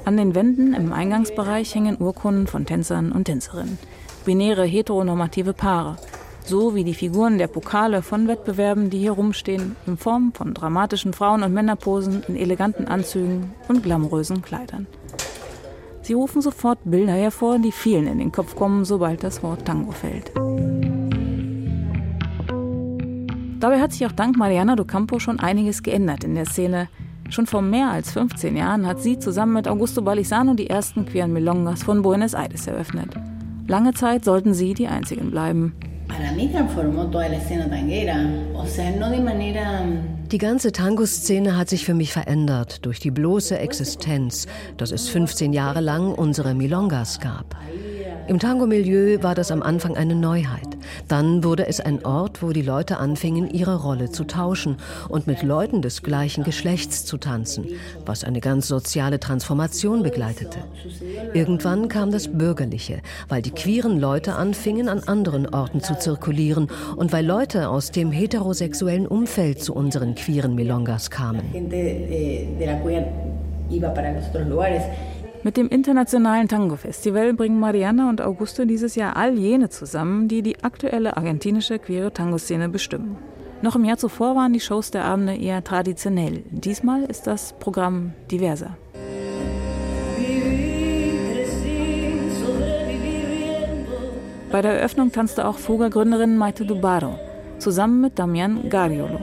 An 0.06 0.18
den 0.18 0.36
Wänden 0.36 0.74
im 0.74 0.94
Eingangsbereich 0.94 1.74
hängen 1.74 1.98
Urkunden 2.00 2.48
von 2.48 2.66
Tänzern 2.66 3.12
und 3.12 3.26
Tänzerinnen. 3.26 3.78
Binäre 4.26 4.66
heteronormative 4.66 5.54
Paare. 5.54 5.98
So 6.46 6.74
wie 6.74 6.84
die 6.84 6.96
Figuren 6.96 7.38
der 7.38 7.48
Pokale 7.48 8.02
von 8.02 8.28
Wettbewerben, 8.28 8.90
die 8.90 9.00
hier 9.00 9.12
rumstehen, 9.12 9.76
in 9.86 9.98
Form 9.98 10.34
von 10.34 10.54
dramatischen 10.54 11.14
Frauen- 11.14 11.44
und 11.44 11.54
Männerposen 11.54 12.24
in 12.28 12.36
eleganten 12.36 12.88
Anzügen 12.88 13.54
und 13.68 13.84
glamourösen 13.84 14.42
Kleidern. 14.42 14.88
Sie 16.10 16.16
rufen 16.16 16.42
sofort 16.42 16.80
Bilder 16.86 17.14
hervor, 17.14 17.60
die 17.60 17.72
vielen 17.72 18.08
in 18.08 18.18
den 18.18 18.32
Kopf 18.32 18.56
kommen, 18.56 18.84
sobald 18.84 19.24
das 19.24 19.44
Wort 19.44 19.64
Tango 19.66 19.92
fällt. 19.92 20.32
Dabei 23.60 23.80
hat 23.80 23.94
sich 23.94 24.08
auch 24.08 24.12
dank 24.12 24.36
Mariana 24.36 24.76
do 24.76 24.86
Campo 24.86 25.20
schon 25.20 25.40
einiges 25.40 25.84
geändert 25.84 26.24
in 26.24 26.34
der 26.34 26.48
Szene. 26.48 26.90
Schon 27.30 27.46
vor 27.46 27.62
mehr 27.62 27.92
als 27.92 28.12
15 28.14 28.58
Jahren 28.58 28.88
hat 28.88 29.00
sie 29.04 29.20
zusammen 29.20 29.54
mit 29.54 29.68
Augusto 29.68 30.02
Balisano 30.02 30.56
die 30.56 30.68
ersten 30.68 31.06
queeren 31.06 31.32
Milongas 31.32 31.84
von 31.84 32.02
Buenos 32.02 32.34
Aires 32.34 32.66
eröffnet. 32.66 33.14
Lange 33.68 33.94
Zeit 33.94 34.26
sollten 34.26 34.56
sie 34.56 34.74
die 34.74 34.88
einzigen 34.88 35.30
bleiben. 35.30 35.76
Die 40.32 40.38
ganze 40.38 40.72
Tango-Szene 40.72 41.58
hat 41.58 41.70
sich 41.70 41.86
für 41.86 41.94
mich 41.94 42.12
verändert 42.12 42.86
durch 42.86 43.00
die 43.00 43.12
bloße 43.12 43.58
Existenz, 43.58 44.48
dass 44.78 44.92
es 44.92 45.10
15 45.10 45.54
Jahre 45.54 45.82
lang 45.82 46.14
unsere 46.14 46.54
Milongas 46.56 47.20
gab. 47.20 47.56
Im 48.30 48.38
Tango-Milieu 48.38 49.24
war 49.24 49.34
das 49.34 49.50
am 49.50 49.64
Anfang 49.64 49.98
eine 49.98 50.14
Neuheit. 50.14 50.78
Dann 51.08 51.44
wurde 51.44 51.66
es 51.66 51.80
ein 51.80 52.06
Ort, 52.06 52.44
wo 52.44 52.52
die 52.52 52.62
Leute 52.62 52.98
anfingen, 52.98 53.50
ihre 53.50 53.82
Rolle 53.82 54.12
zu 54.12 54.24
tauschen 54.24 54.78
und 55.08 55.26
mit 55.26 55.42
Leuten 55.42 55.82
des 55.82 56.04
gleichen 56.04 56.44
Geschlechts 56.44 57.06
zu 57.06 57.18
tanzen, 57.18 57.66
was 58.06 58.24
eine 58.24 58.40
ganz 58.40 58.68
soziale 58.68 59.20
Transformation 59.20 60.04
begleitete. 60.04 60.60
Irgendwann 61.34 61.88
kam 61.88 62.12
das 62.12 62.28
Bürgerliche, 62.28 63.02
weil 63.30 63.42
die 63.42 63.50
queeren 63.50 64.00
Leute 64.00 64.36
anfingen, 64.36 64.90
an 64.90 65.00
anderen 65.08 65.52
Orten 65.52 65.82
zu 65.82 65.98
zirkulieren 65.98 66.68
und 66.98 67.12
weil 67.12 67.26
Leute 67.26 67.68
aus 67.68 67.90
dem 67.90 68.12
heterosexuellen 68.12 69.08
Umfeld 69.08 69.64
zu 69.64 69.74
unseren 69.74 70.14
queeren 70.14 70.54
Milongas 70.54 71.10
kamen. 71.10 71.42
Mit 75.42 75.56
dem 75.56 75.70
Internationalen 75.70 76.50
Tango 76.50 76.76
Festival 76.76 77.34
bringen 77.34 77.62
Mariana 77.62 78.10
und 78.10 78.20
Augusto 78.20 78.66
dieses 78.66 78.96
Jahr 78.96 79.16
all 79.16 79.38
jene 79.38 79.70
zusammen, 79.70 80.28
die 80.28 80.42
die 80.42 80.62
aktuelle 80.64 81.16
argentinische 81.16 81.80
queere 81.80 82.12
Tango-Szene 82.12 82.68
bestimmen. 82.68 83.18
Noch 83.62 83.78
im 83.78 83.86
Jahr 83.86 83.98
zuvor 83.98 84.36
waren 84.36 84.52
die 84.52 84.60
Shows 84.60 84.92
der 84.92 85.06
Abende 85.06 85.36
eher 85.36 85.64
traditionell. 85.64 86.44
Diesmal 86.50 87.04
ist 87.06 87.26
das 87.26 87.54
Programm 87.54 88.14
diverser. 88.30 88.78
Bei 94.52 94.62
der 94.62 94.74
Eröffnung 94.74 95.12
tanzte 95.12 95.48
auch 95.48 95.58
Fuga-Gründerin 95.58 96.36
Maite 96.36 96.66
Dubaro 96.66 97.18
zusammen 97.60 98.02
mit 98.02 98.18
Damian 98.20 98.70
Gariolo. 98.70 99.20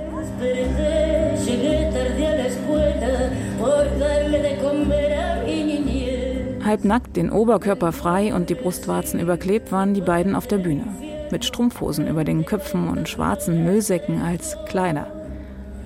Halbnackt, 6.67 7.17
den 7.17 7.31
Oberkörper 7.31 7.93
frei 7.93 8.35
und 8.35 8.51
die 8.51 8.55
Brustwarzen 8.55 9.21
überklebt 9.21 9.71
waren 9.71 9.95
die 9.95 10.01
beiden 10.01 10.35
auf 10.35 10.47
der 10.47 10.59
Bühne. 10.59 10.85
Mit 11.31 11.45
Strumpfhosen 11.45 12.09
über 12.09 12.25
den 12.25 12.45
Köpfen 12.45 12.89
und 12.89 13.09
schwarzen 13.09 13.65
Müllsäcken 13.65 14.21
als 14.21 14.57
Kleider. 14.67 15.07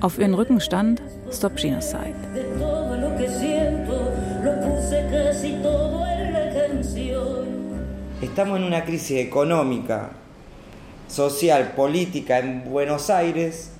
Auf 0.01 0.19
ihren 0.19 0.35
Rücken 0.35 0.61
stand 0.61 1.03
Stop 1.31 1.57
Genocide. 1.57 2.15
Estamos 8.23 8.59
en 8.59 8.65
una 8.65 8.85
crisis 8.85 9.19
económica, 9.19 10.11
social, 11.09 11.73
política 11.77 12.39
en 12.39 12.65
Buenos 12.65 13.09
Aires 13.11 13.71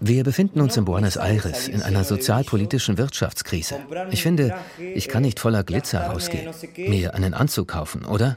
Wir 0.00 0.22
befinden 0.22 0.60
uns 0.60 0.76
in 0.76 0.84
Buenos 0.84 1.16
Aires 1.16 1.66
in 1.66 1.80
einer 1.80 2.04
sozialpolitischen 2.04 2.98
Wirtschaftskrise. 2.98 3.76
Ich 4.10 4.22
finde, 4.22 4.54
ich 4.78 5.08
kann 5.08 5.22
nicht 5.22 5.40
voller 5.40 5.64
Glitzer 5.64 6.08
rausgehen, 6.08 6.50
mir 6.76 7.14
einen 7.14 7.32
Anzug 7.32 7.68
kaufen, 7.68 8.04
oder? 8.04 8.36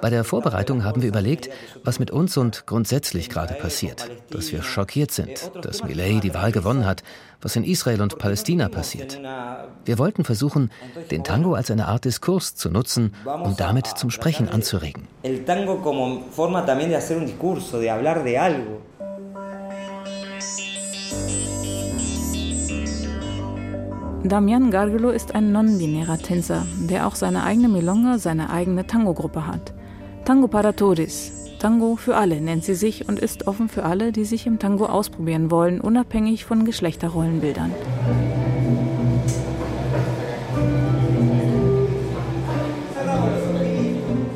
Bei 0.00 0.08
der 0.08 0.24
Vorbereitung 0.24 0.82
haben 0.82 1.02
wir 1.02 1.08
überlegt, 1.10 1.50
was 1.84 1.98
mit 1.98 2.10
uns 2.10 2.38
und 2.38 2.66
grundsätzlich 2.66 3.28
gerade 3.28 3.52
passiert. 3.52 4.10
Dass 4.30 4.50
wir 4.50 4.62
schockiert 4.62 5.10
sind, 5.10 5.50
dass 5.60 5.84
Millet 5.84 6.24
die 6.24 6.32
Wahl 6.32 6.52
gewonnen 6.52 6.86
hat, 6.86 7.02
was 7.42 7.54
in 7.54 7.64
Israel 7.64 8.00
und 8.00 8.18
Palästina 8.18 8.70
passiert. 8.70 9.20
Wir 9.84 9.98
wollten 9.98 10.24
versuchen, 10.24 10.70
den 11.10 11.22
Tango 11.22 11.52
als 11.52 11.70
eine 11.70 11.86
Art 11.86 12.06
Diskurs 12.06 12.54
zu 12.54 12.70
nutzen, 12.70 13.14
um 13.26 13.56
damit 13.56 13.86
zum 13.86 14.08
Sprechen 14.10 14.48
anzuregen. 14.48 15.06
El 15.22 15.44
tango 15.44 15.82
como 15.82 16.22
forma 16.30 16.64
también 16.64 16.88
de 16.88 16.96
hacer 16.96 17.18
un 17.18 17.26
discurso, 17.26 17.78
de 17.78 17.90
hablar 17.90 18.24
de 18.24 18.38
algo. 18.38 18.80
Damian 24.28 24.72
Gargelo 24.72 25.10
ist 25.10 25.36
ein 25.36 25.52
non-binärer 25.52 26.18
Tänzer, 26.18 26.66
der 26.90 27.06
auch 27.06 27.14
seine 27.14 27.44
eigene 27.44 27.68
Milonga, 27.68 28.18
seine 28.18 28.50
eigene 28.50 28.86
Tango-Gruppe 28.86 29.46
hat. 29.46 29.72
Tango 30.24 30.48
para 30.48 30.72
Todes. 30.72 31.32
Tango 31.60 31.94
für 31.94 32.16
alle 32.16 32.40
nennt 32.40 32.64
sie 32.64 32.74
sich 32.74 33.08
und 33.08 33.20
ist 33.20 33.46
offen 33.46 33.68
für 33.68 33.84
alle, 33.84 34.10
die 34.10 34.24
sich 34.24 34.46
im 34.46 34.58
Tango 34.58 34.86
ausprobieren 34.86 35.52
wollen, 35.52 35.80
unabhängig 35.80 36.44
von 36.44 36.64
Geschlechterrollenbildern. 36.64 37.72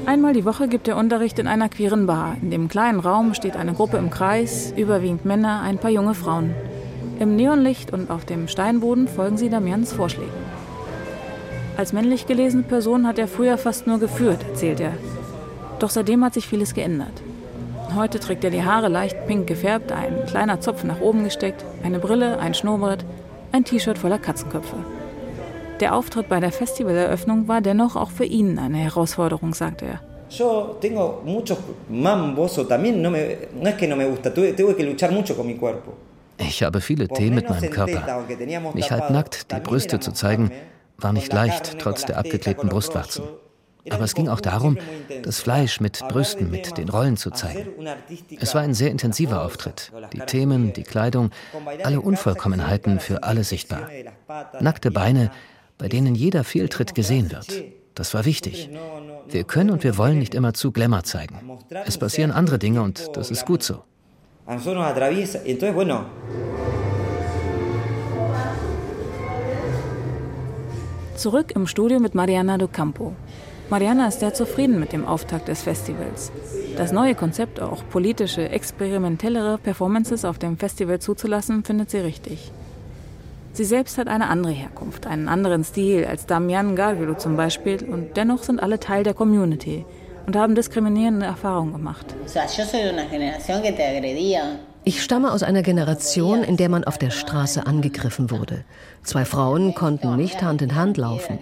Einmal 0.07 0.33
die 0.33 0.45
Woche 0.45 0.69
gibt 0.69 0.87
er 0.87 0.97
Unterricht 0.97 1.39
in 1.41 1.49
einer 1.49 1.69
queeren 1.69 2.07
Bar. 2.07 2.37
In 2.41 2.51
dem 2.51 2.69
kleinen 2.69 3.01
Raum 3.01 3.35
steht 3.35 3.57
eine 3.57 3.75
Gruppe 3.75 3.97
im 3.97 4.11
Kreis, 4.11 4.73
überwiegend 4.77 5.25
Männer, 5.25 5.63
ein 5.63 5.79
paar 5.79 5.91
junge 5.91 6.15
Frauen. 6.15 6.55
Im 7.21 7.37
Neonlicht 7.37 7.93
und 7.93 8.11
auf 8.11 8.25
dem 8.25 8.49
Steinboden 8.49 9.07
folgen 9.07 9.37
sie 9.37 9.51
Damians 9.51 9.93
Vorschlägen. 9.93 10.33
Als 11.77 11.93
männlich 11.93 12.27
gelesene 12.27 12.63
Person 12.63 13.07
hat 13.07 13.19
er 13.19 13.29
früher 13.29 13.59
fast 13.59 13.87
nur 13.87 14.01
geführt, 14.01 14.43
erzählt 14.49 14.81
er. 14.81 14.95
Doch 15.81 15.91
seitdem 15.91 16.25
hat 16.25 16.33
sich 16.33 16.47
vieles 16.47 16.73
geändert. 16.73 17.13
Heute 17.95 18.21
trägt 18.21 18.43
er 18.45 18.51
die 18.51 18.65
Haare 18.65 18.89
leicht 18.89 19.27
pink 19.27 19.47
gefärbt, 19.47 19.93
ein 19.93 20.25
kleiner 20.29 20.63
Zopf 20.63 20.83
nach 20.83 21.03
oben 21.03 21.23
gesteckt, 21.25 21.63
eine 21.85 21.99
Brille, 21.99 22.39
ein 22.39 22.55
Schnurrbart, 22.55 23.05
ein 23.53 23.67
T-Shirt 23.67 23.99
voller 23.99 24.19
Katzenköpfe. 24.19 24.77
Der 25.81 25.95
Auftritt 25.95 26.31
bei 26.31 26.41
der 26.41 26.53
Festivaleröffnung 26.53 27.49
war 27.49 27.61
dennoch 27.61 27.97
auch 27.97 28.13
für 28.13 28.25
ihn 28.25 28.59
eine 28.59 28.79
Herausforderung, 28.79 29.53
sagt 29.53 29.83
er. 29.83 30.01
Yo 30.31 30.77
tengo 30.81 31.21
muchos 31.27 31.59
mambos 31.91 32.57
o 32.57 32.63
es 32.63 33.77
que 33.77 33.89
no 33.89 33.97
me 33.97 34.09
gusta, 34.09 34.33
tuve, 34.33 34.57
tuve 34.57 34.75
que 34.75 34.85
luchar 34.85 35.11
mucho 35.11 35.35
con 35.35 35.47
mi 35.47 35.57
cuerpo. 35.57 36.10
Ich 36.41 36.63
habe 36.63 36.81
viele 36.81 37.09
Themen 37.09 37.37
mit 37.37 37.49
meinem 37.49 37.71
Körper. 37.71 38.27
Mich 38.75 38.91
halbnackt, 38.91 39.53
die 39.53 39.61
Brüste 39.61 40.01
zu 40.01 40.13
zeigen, 40.13 40.51
war 40.99 41.13
nicht 41.13 41.33
leicht, 41.33 41.79
trotz 41.79 42.05
der 42.05 42.19
abgeklebten 42.19 42.69
Brustwarzen. 42.69 43.25
Aber 43.89 44.05
es 44.05 44.15
ging 44.15 44.29
auch 44.29 44.41
darum, 44.41 44.77
das 45.23 45.41
Fleisch 45.41 45.81
mit 45.81 46.01
Brüsten, 46.09 46.51
mit 46.51 46.77
den 46.77 46.89
Rollen 46.89 47.17
zu 47.17 47.31
zeigen. 47.31 47.69
Es 48.39 48.55
war 48.55 48.63
ein 48.63 48.75
sehr 48.75 48.91
intensiver 48.91 49.43
Auftritt. 49.43 49.91
Die 50.13 50.21
Themen, 50.21 50.73
die 50.73 50.83
Kleidung, 50.83 51.31
alle 51.83 52.01
Unvollkommenheiten 52.01 53.01
für 53.01 53.23
alle 53.23 53.45
sichtbar. 53.45 53.89
Nackte 54.61 54.91
Beine, 54.91 55.31
bei 55.79 55.89
denen 55.89 56.15
jeder 56.15 56.45
Fehltritt 56.45 56.95
gesehen 56.95 57.33
wird. 57.33 57.65
Das 57.95 58.13
war 58.13 58.25
wichtig. 58.25 58.69
Wir 59.29 59.45
können 59.45 59.71
und 59.71 59.83
wir 59.83 59.97
wollen 59.97 60.19
nicht 60.19 60.35
immer 60.35 60.53
zu 60.53 60.73
Glamour 60.73 61.05
zeigen. 61.05 61.59
Es 61.87 61.99
passieren 61.99 62.33
andere 62.33 62.59
Dinge 62.59 62.83
und 62.83 63.17
das 63.17 63.31
ist 63.31 63.47
gut 63.47 63.63
so 63.63 63.83
a 64.51 64.55
nosotros 64.55 64.83
nos 64.83 64.91
atraviesa. 64.91 65.39
Entonces, 65.45 65.75
bueno. 65.75 66.05
Zurück 71.17 71.53
im 71.55 71.69
Studio 71.69 72.01
mit 72.01 72.15
Mariana 72.17 72.59
do 72.59 72.67
Campo. 72.67 73.13
Mariana 73.69 74.09
ist 74.09 74.19
sehr 74.19 74.35
zufrieden 74.35 74.81
mit 74.81 74.93
dem 74.93 75.07
Auftakt 75.07 75.47
des 75.47 75.63
Festivals. 75.63 76.33
Das 76.77 76.91
neue 76.91 77.15
Konzept, 77.15 77.61
auch 77.61 77.85
politische, 77.89 78.49
experimentellere 78.49 79.59
Performances 79.59 80.25
auf 80.25 80.39
dem 80.39 80.57
Festival 80.57 80.99
zuzulassen, 80.99 81.63
findet 81.63 81.91
sie 81.91 81.99
richtig. 81.99 82.51
Sie 83.53 83.65
selbst 83.65 83.99
hat 83.99 84.09
eine 84.09 84.29
andere 84.29 84.53
Herkunft, 84.53 85.07
einen 85.07 85.29
anderen 85.29 85.63
Stil 85.63 86.05
als 86.07 86.27
Damian 86.27 86.75
Gargelo 86.75 87.15
zum 87.15 87.37
Beispiel 87.37 87.85
und 87.85 88.17
dennoch 88.17 88.43
sind 88.43 88.61
alle 88.61 88.81
Teil 88.81 89.05
der 89.05 89.15
Community– 89.15 89.85
und 90.27 90.37
haben 90.37 90.55
diskriminierende 90.55 91.27
Erfahrungen 91.27 91.73
gemacht. 91.73 92.07
Ich 94.83 95.03
stamme 95.03 95.31
aus 95.31 95.43
einer 95.43 95.63
Generation, 95.63 96.43
in 96.43 96.57
der 96.57 96.69
man 96.71 96.85
auf 96.85 96.97
der 96.97 97.11
Straße 97.11 97.67
angegriffen 97.67 98.31
wurde. 98.31 98.65
Zwei 99.03 99.25
Frauen 99.25 99.75
konnten 99.75 100.17
nicht 100.17 100.43
Hand 100.43 100.63
in 100.63 100.75
Hand 100.75 100.97
laufen. 100.97 101.39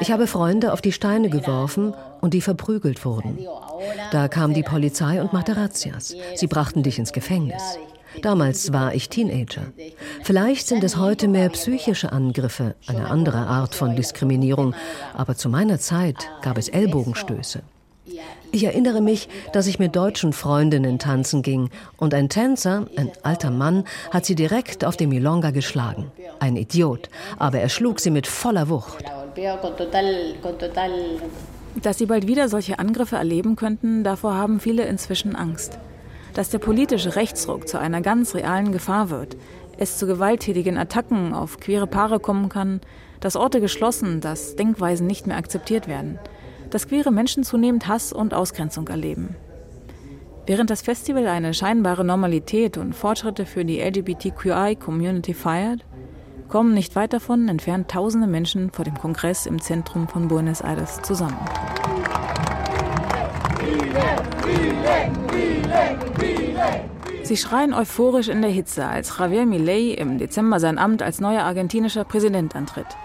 Ich 0.00 0.12
habe 0.12 0.26
Freunde 0.26 0.72
auf 0.72 0.80
die 0.80 0.92
Steine 0.92 1.28
geworfen 1.28 1.94
und 2.20 2.32
die 2.32 2.40
verprügelt 2.40 3.04
wurden. 3.04 3.38
Da 4.12 4.28
kam 4.28 4.54
die 4.54 4.62
Polizei 4.62 5.20
und 5.20 5.32
machte 5.32 5.56
Razzias. 5.56 6.14
Sie 6.36 6.46
brachten 6.46 6.82
dich 6.82 6.98
ins 6.98 7.12
Gefängnis. 7.12 7.78
Damals 8.22 8.72
war 8.72 8.94
ich 8.94 9.08
Teenager. 9.08 9.62
Vielleicht 10.22 10.66
sind 10.66 10.84
es 10.84 10.96
heute 10.96 11.28
mehr 11.28 11.50
psychische 11.50 12.12
Angriffe, 12.12 12.74
eine 12.86 13.08
andere 13.08 13.38
Art 13.38 13.74
von 13.74 13.96
Diskriminierung, 13.96 14.74
aber 15.12 15.36
zu 15.36 15.48
meiner 15.48 15.78
Zeit 15.78 16.28
gab 16.42 16.56
es 16.56 16.68
Ellbogenstöße. 16.68 17.62
Ich 18.52 18.64
erinnere 18.64 19.00
mich, 19.00 19.28
dass 19.52 19.66
ich 19.66 19.78
mit 19.78 19.96
deutschen 19.96 20.32
Freundinnen 20.32 20.98
tanzen 20.98 21.42
ging 21.42 21.70
und 21.96 22.14
ein 22.14 22.28
Tänzer, 22.28 22.86
ein 22.96 23.10
alter 23.22 23.50
Mann, 23.50 23.84
hat 24.10 24.24
sie 24.24 24.34
direkt 24.34 24.84
auf 24.84 24.96
dem 24.96 25.10
Milonga 25.10 25.50
geschlagen. 25.50 26.10
Ein 26.38 26.56
Idiot, 26.56 27.10
aber 27.38 27.58
er 27.58 27.68
schlug 27.68 28.00
sie 28.00 28.10
mit 28.10 28.26
voller 28.26 28.68
Wucht. 28.68 29.04
Dass 31.82 31.98
sie 31.98 32.06
bald 32.06 32.26
wieder 32.26 32.48
solche 32.48 32.78
Angriffe 32.78 33.16
erleben 33.16 33.56
könnten, 33.56 34.04
davor 34.04 34.34
haben 34.34 34.60
viele 34.60 34.86
inzwischen 34.86 35.34
Angst. 35.34 35.78
Dass 36.32 36.50
der 36.50 36.58
politische 36.58 37.16
Rechtsruck 37.16 37.68
zu 37.68 37.78
einer 37.78 38.00
ganz 38.00 38.34
realen 38.34 38.72
Gefahr 38.72 39.10
wird, 39.10 39.36
es 39.78 39.98
zu 39.98 40.06
gewalttätigen 40.06 40.78
Attacken 40.78 41.34
auf 41.34 41.60
queere 41.60 41.86
Paare 41.86 42.20
kommen 42.20 42.48
kann, 42.48 42.80
dass 43.20 43.36
Orte 43.36 43.60
geschlossen, 43.60 44.20
dass 44.20 44.56
Denkweisen 44.56 45.06
nicht 45.06 45.26
mehr 45.26 45.36
akzeptiert 45.36 45.88
werden– 45.88 46.18
dass 46.76 46.88
queere 46.88 47.10
Menschen 47.10 47.42
zunehmend 47.42 47.88
Hass 47.88 48.12
und 48.12 48.34
Ausgrenzung 48.34 48.86
erleben. 48.88 49.34
Während 50.44 50.68
das 50.68 50.82
Festival 50.82 51.26
eine 51.26 51.54
scheinbare 51.54 52.04
Normalität 52.04 52.76
und 52.76 52.94
Fortschritte 52.94 53.46
für 53.46 53.64
die 53.64 53.80
LGBTQI-Community 53.80 55.32
feiert, 55.32 55.86
kommen 56.48 56.74
nicht 56.74 56.94
weit 56.94 57.14
davon 57.14 57.48
entfernt 57.48 57.90
tausende 57.90 58.26
Menschen 58.26 58.70
vor 58.72 58.84
dem 58.84 58.92
Kongress 58.98 59.46
im 59.46 59.58
Zentrum 59.58 60.06
von 60.06 60.28
Buenos 60.28 60.60
Aires 60.60 61.00
zusammen. 61.00 61.38
Sie 67.22 67.38
schreien 67.38 67.72
euphorisch 67.72 68.28
in 68.28 68.42
der 68.42 68.50
Hitze, 68.50 68.86
als 68.86 69.16
Javier 69.18 69.46
Milei 69.46 69.94
im 69.94 70.18
Dezember 70.18 70.60
sein 70.60 70.76
Amt 70.76 71.00
als 71.00 71.22
neuer 71.22 71.44
argentinischer 71.44 72.04
Präsident 72.04 72.54
antritt. 72.54 72.98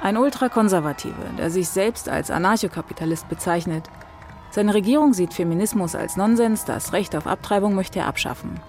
Ein 0.00 0.16
Ultrakonservative, 0.16 1.14
der 1.36 1.50
sich 1.50 1.68
selbst 1.68 2.08
als 2.08 2.30
Anarchokapitalist 2.30 3.28
bezeichnet. 3.28 3.84
Seine 4.50 4.72
Regierung 4.72 5.12
sieht 5.12 5.34
Feminismus 5.34 5.94
als 5.94 6.16
Nonsens, 6.16 6.64
das 6.64 6.92
Recht 6.92 7.16
auf 7.16 7.26
Abtreibung 7.26 7.74
möchte 7.74 7.98
er 7.98 8.06
abschaffen. 8.06 8.60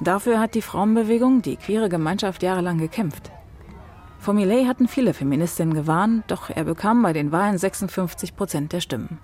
Dafür 0.00 0.40
hat 0.40 0.54
die 0.54 0.62
Frauenbewegung, 0.62 1.42
die 1.42 1.56
queere 1.56 1.88
Gemeinschaft 1.88 2.42
jahrelang 2.42 2.78
gekämpft. 2.78 3.30
Vor 4.18 4.34
Millet 4.34 4.68
hatten 4.68 4.88
viele 4.88 5.14
Feministinnen 5.14 5.74
gewarnt, 5.74 6.24
doch 6.28 6.50
er 6.50 6.64
bekam 6.64 7.02
bei 7.02 7.12
den 7.12 7.32
Wahlen 7.32 7.58
56 7.58 8.36
Prozent 8.36 8.72
der 8.72 8.80
Stimmen. 8.80 9.18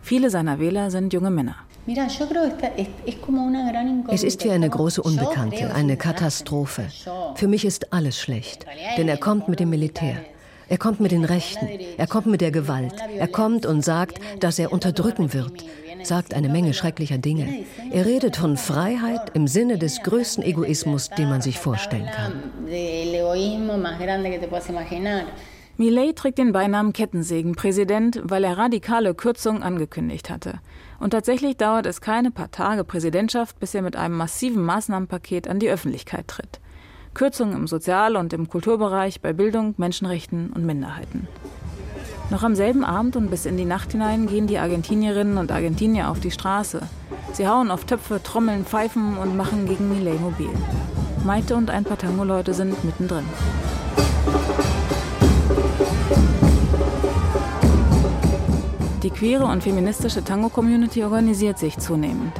Viele 0.00 0.30
seiner 0.30 0.58
Wähler 0.58 0.90
sind 0.90 1.12
junge 1.12 1.30
Männer. 1.30 1.56
Es 4.08 4.22
ist 4.22 4.44
wie 4.44 4.50
eine 4.50 4.70
große 4.70 5.02
Unbekannte, 5.02 5.74
eine 5.74 5.96
Katastrophe. 5.96 6.86
Für 7.34 7.48
mich 7.48 7.64
ist 7.64 7.92
alles 7.92 8.20
schlecht, 8.20 8.66
denn 8.96 9.08
er 9.08 9.16
kommt 9.16 9.48
mit 9.48 9.60
dem 9.60 9.70
Militär. 9.70 10.16
Er 10.72 10.78
kommt 10.78 11.00
mit 11.00 11.12
den 11.12 11.26
Rechten, 11.26 11.68
er 11.98 12.06
kommt 12.06 12.24
mit 12.24 12.40
der 12.40 12.50
Gewalt, 12.50 12.94
er 13.18 13.28
kommt 13.28 13.66
und 13.66 13.84
sagt, 13.84 14.18
dass 14.40 14.58
er 14.58 14.72
unterdrücken 14.72 15.34
wird, 15.34 15.62
sagt 16.02 16.32
eine 16.32 16.48
Menge 16.48 16.72
schrecklicher 16.72 17.18
Dinge. 17.18 17.66
Er 17.90 18.06
redet 18.06 18.36
von 18.38 18.56
Freiheit 18.56 19.32
im 19.34 19.46
Sinne 19.48 19.76
des 19.76 20.02
größten 20.02 20.42
Egoismus, 20.42 21.10
den 21.10 21.28
man 21.28 21.42
sich 21.42 21.58
vorstellen 21.58 22.08
kann. 22.10 22.32
Millet 25.76 26.16
trägt 26.16 26.38
den 26.38 26.52
Beinamen 26.52 26.94
Kettensägenpräsident, 26.94 28.22
weil 28.24 28.42
er 28.42 28.56
radikale 28.56 29.14
Kürzungen 29.14 29.62
angekündigt 29.62 30.30
hatte. 30.30 30.54
Und 30.98 31.10
tatsächlich 31.10 31.58
dauert 31.58 31.84
es 31.84 32.00
keine 32.00 32.30
paar 32.30 32.50
Tage 32.50 32.84
Präsidentschaft, 32.84 33.60
bis 33.60 33.74
er 33.74 33.82
mit 33.82 33.96
einem 33.96 34.16
massiven 34.16 34.64
Maßnahmenpaket 34.64 35.48
an 35.48 35.58
die 35.58 35.68
Öffentlichkeit 35.68 36.28
tritt. 36.28 36.61
Kürzungen 37.14 37.56
im 37.56 37.66
Sozial- 37.66 38.16
und 38.16 38.32
im 38.32 38.48
Kulturbereich, 38.48 39.20
bei 39.20 39.32
Bildung, 39.32 39.74
Menschenrechten 39.76 40.50
und 40.50 40.64
Minderheiten. 40.64 41.28
Noch 42.30 42.42
am 42.42 42.54
selben 42.54 42.84
Abend 42.84 43.16
und 43.16 43.30
bis 43.30 43.44
in 43.44 43.58
die 43.58 43.66
Nacht 43.66 43.92
hinein 43.92 44.26
gehen 44.26 44.46
die 44.46 44.58
Argentinierinnen 44.58 45.36
und 45.36 45.52
Argentinier 45.52 46.08
auf 46.08 46.20
die 46.20 46.30
Straße. 46.30 46.80
Sie 47.34 47.46
hauen 47.46 47.70
auf 47.70 47.84
Töpfe, 47.84 48.22
trommeln, 48.22 48.64
pfeifen 48.64 49.18
und 49.18 49.36
machen 49.36 49.66
gegen 49.66 49.90
Millet 49.90 50.20
mobil. 50.20 50.48
Maite 51.24 51.54
und 51.54 51.70
ein 51.70 51.84
paar 51.84 51.98
Tango-Leute 51.98 52.54
sind 52.54 52.82
mittendrin. 52.84 53.24
Die 59.02 59.10
queere 59.10 59.44
und 59.44 59.62
feministische 59.62 60.24
Tango-Community 60.24 61.04
organisiert 61.04 61.58
sich 61.58 61.76
zunehmend. 61.76 62.32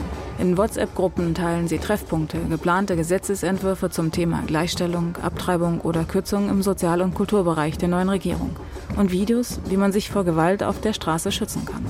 In 0.42 0.58
WhatsApp-Gruppen 0.58 1.36
teilen 1.36 1.68
sie 1.68 1.78
Treffpunkte, 1.78 2.36
geplante 2.50 2.96
Gesetzesentwürfe 2.96 3.90
zum 3.90 4.10
Thema 4.10 4.42
Gleichstellung, 4.44 5.16
Abtreibung 5.22 5.80
oder 5.82 6.02
Kürzungen 6.02 6.50
im 6.50 6.62
Sozial- 6.62 7.00
und 7.00 7.14
Kulturbereich 7.14 7.78
der 7.78 7.86
neuen 7.86 8.08
Regierung 8.08 8.50
und 8.96 9.12
Videos, 9.12 9.60
wie 9.66 9.76
man 9.76 9.92
sich 9.92 10.10
vor 10.10 10.24
Gewalt 10.24 10.64
auf 10.64 10.80
der 10.80 10.94
Straße 10.94 11.30
schützen 11.30 11.64
kann. 11.64 11.86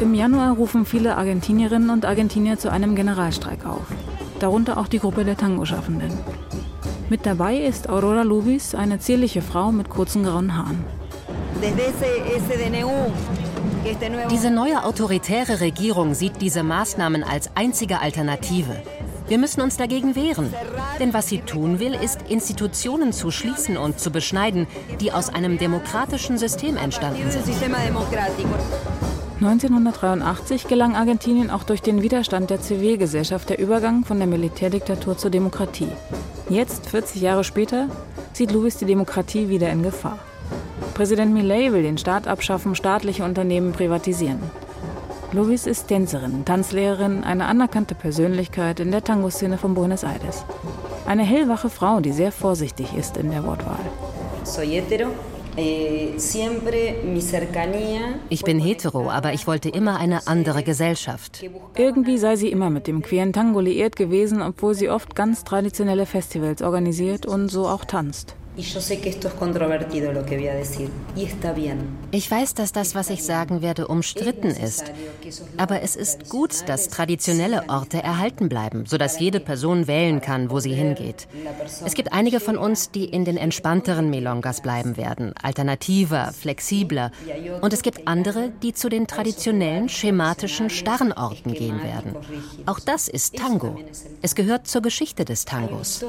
Im 0.00 0.14
Januar 0.14 0.54
rufen 0.54 0.86
viele 0.86 1.18
Argentinierinnen 1.18 1.90
und 1.90 2.06
Argentinier 2.06 2.58
zu 2.58 2.72
einem 2.72 2.96
Generalstreik 2.96 3.66
auf, 3.66 3.84
darunter 4.38 4.78
auch 4.78 4.88
die 4.88 4.98
Gruppe 4.98 5.26
der 5.26 5.36
Tango-Schaffenden. 5.36 6.12
Mit 7.10 7.26
dabei 7.26 7.58
ist 7.58 7.90
Aurora 7.90 8.22
Lubis, 8.22 8.74
eine 8.74 8.98
zierliche 8.98 9.42
Frau 9.42 9.70
mit 9.72 9.90
kurzen 9.90 10.24
grauen 10.24 10.56
Haaren. 10.56 10.86
Diese 14.30 14.50
neue 14.50 14.84
autoritäre 14.84 15.60
Regierung 15.60 16.14
sieht 16.14 16.40
diese 16.40 16.62
Maßnahmen 16.62 17.24
als 17.24 17.50
einzige 17.56 18.00
Alternative. 18.00 18.80
Wir 19.28 19.38
müssen 19.38 19.60
uns 19.60 19.76
dagegen 19.76 20.14
wehren. 20.14 20.52
Denn 21.00 21.14
was 21.14 21.28
sie 21.28 21.38
tun 21.38 21.80
will, 21.80 21.94
ist, 21.94 22.20
Institutionen 22.28 23.12
zu 23.12 23.30
schließen 23.30 23.76
und 23.76 23.98
zu 23.98 24.10
beschneiden, 24.10 24.66
die 25.00 25.12
aus 25.12 25.30
einem 25.30 25.58
demokratischen 25.58 26.38
System 26.38 26.76
entstanden 26.76 27.30
sind. 27.30 27.44
1983 29.40 30.68
gelang 30.68 30.94
Argentinien 30.94 31.50
auch 31.50 31.64
durch 31.64 31.82
den 31.82 32.02
Widerstand 32.02 32.50
der 32.50 32.60
Zivilgesellschaft 32.60 33.48
der 33.50 33.58
Übergang 33.58 34.04
von 34.04 34.18
der 34.18 34.28
Militärdiktatur 34.28 35.18
zur 35.18 35.30
Demokratie. 35.30 35.88
Jetzt, 36.48 36.88
40 36.90 37.20
Jahre 37.20 37.42
später, 37.42 37.88
sieht 38.32 38.52
Luis 38.52 38.76
die 38.76 38.84
Demokratie 38.84 39.48
wieder 39.48 39.70
in 39.70 39.82
Gefahr. 39.82 40.18
Präsident 40.94 41.32
Millet 41.32 41.72
will 41.72 41.82
den 41.82 41.96
Staat 41.96 42.28
abschaffen, 42.28 42.74
staatliche 42.74 43.24
Unternehmen 43.24 43.72
privatisieren. 43.72 44.40
Luis 45.32 45.66
ist 45.66 45.88
Tänzerin, 45.88 46.44
Tanzlehrerin, 46.44 47.24
eine 47.24 47.46
anerkannte 47.46 47.94
Persönlichkeit 47.94 48.80
in 48.80 48.90
der 48.90 49.02
Tango-Szene 49.02 49.56
von 49.56 49.72
Buenos 49.72 50.04
Aires. 50.04 50.44
Eine 51.06 51.22
hellwache 51.22 51.70
Frau, 51.70 52.00
die 52.00 52.12
sehr 52.12 52.32
vorsichtig 52.32 52.94
ist 52.94 53.16
in 53.16 53.30
der 53.30 53.42
Wortwahl. 53.44 53.80
Eh, 55.56 56.08
ich 58.28 58.42
bin 58.42 58.58
hetero, 58.58 59.10
aber 59.10 59.32
ich 59.32 59.46
wollte 59.46 59.68
immer 59.70 59.96
eine 59.98 60.26
andere 60.26 60.62
Gesellschaft. 60.62 61.44
Irgendwie 61.76 62.18
sei 62.18 62.36
sie 62.36 62.50
immer 62.50 62.70
mit 62.70 62.86
dem 62.86 63.02
queeren 63.02 63.32
Tango 63.32 63.60
liiert 63.60 63.96
gewesen, 63.96 64.42
obwohl 64.42 64.74
sie 64.74 64.90
oft 64.90 65.14
ganz 65.14 65.44
traditionelle 65.44 66.06
Festivals 66.06 66.62
organisiert 66.62 67.26
und 67.26 67.48
so 67.48 67.66
auch 67.66 67.84
tanzt. 67.84 68.34
Ich 72.10 72.30
weiß, 72.30 72.54
dass 72.54 72.72
das, 72.72 72.94
was 72.94 73.08
ich 73.08 73.24
sagen 73.24 73.62
werde, 73.62 73.88
umstritten 73.88 74.48
ist. 74.48 74.92
Aber 75.56 75.80
es 75.80 75.96
ist 75.96 76.28
gut, 76.28 76.68
dass 76.68 76.88
traditionelle 76.88 77.70
Orte 77.70 78.02
erhalten 78.02 78.50
bleiben, 78.50 78.84
sodass 78.84 79.18
jede 79.18 79.40
Person 79.40 79.86
wählen 79.86 80.20
kann, 80.20 80.50
wo 80.50 80.60
sie 80.60 80.74
hingeht. 80.74 81.28
Es 81.84 81.94
gibt 81.94 82.12
einige 82.12 82.40
von 82.40 82.58
uns, 82.58 82.90
die 82.90 83.06
in 83.06 83.24
den 83.24 83.38
entspannteren 83.38 84.10
Milongas 84.10 84.60
bleiben 84.60 84.98
werden, 84.98 85.32
alternativer, 85.42 86.32
flexibler. 86.38 87.10
Und 87.62 87.72
es 87.72 87.80
gibt 87.80 88.06
andere, 88.06 88.52
die 88.62 88.74
zu 88.74 88.90
den 88.90 89.06
traditionellen, 89.06 89.88
schematischen, 89.88 90.68
starren 90.68 91.12
Orten 91.12 91.54
gehen 91.54 91.82
werden. 91.82 92.16
Auch 92.66 92.80
das 92.80 93.08
ist 93.08 93.36
Tango. 93.36 93.78
Es 94.20 94.34
gehört 94.34 94.66
zur 94.66 94.82
Geschichte 94.82 95.24
des 95.24 95.46
Tangos 95.46 96.04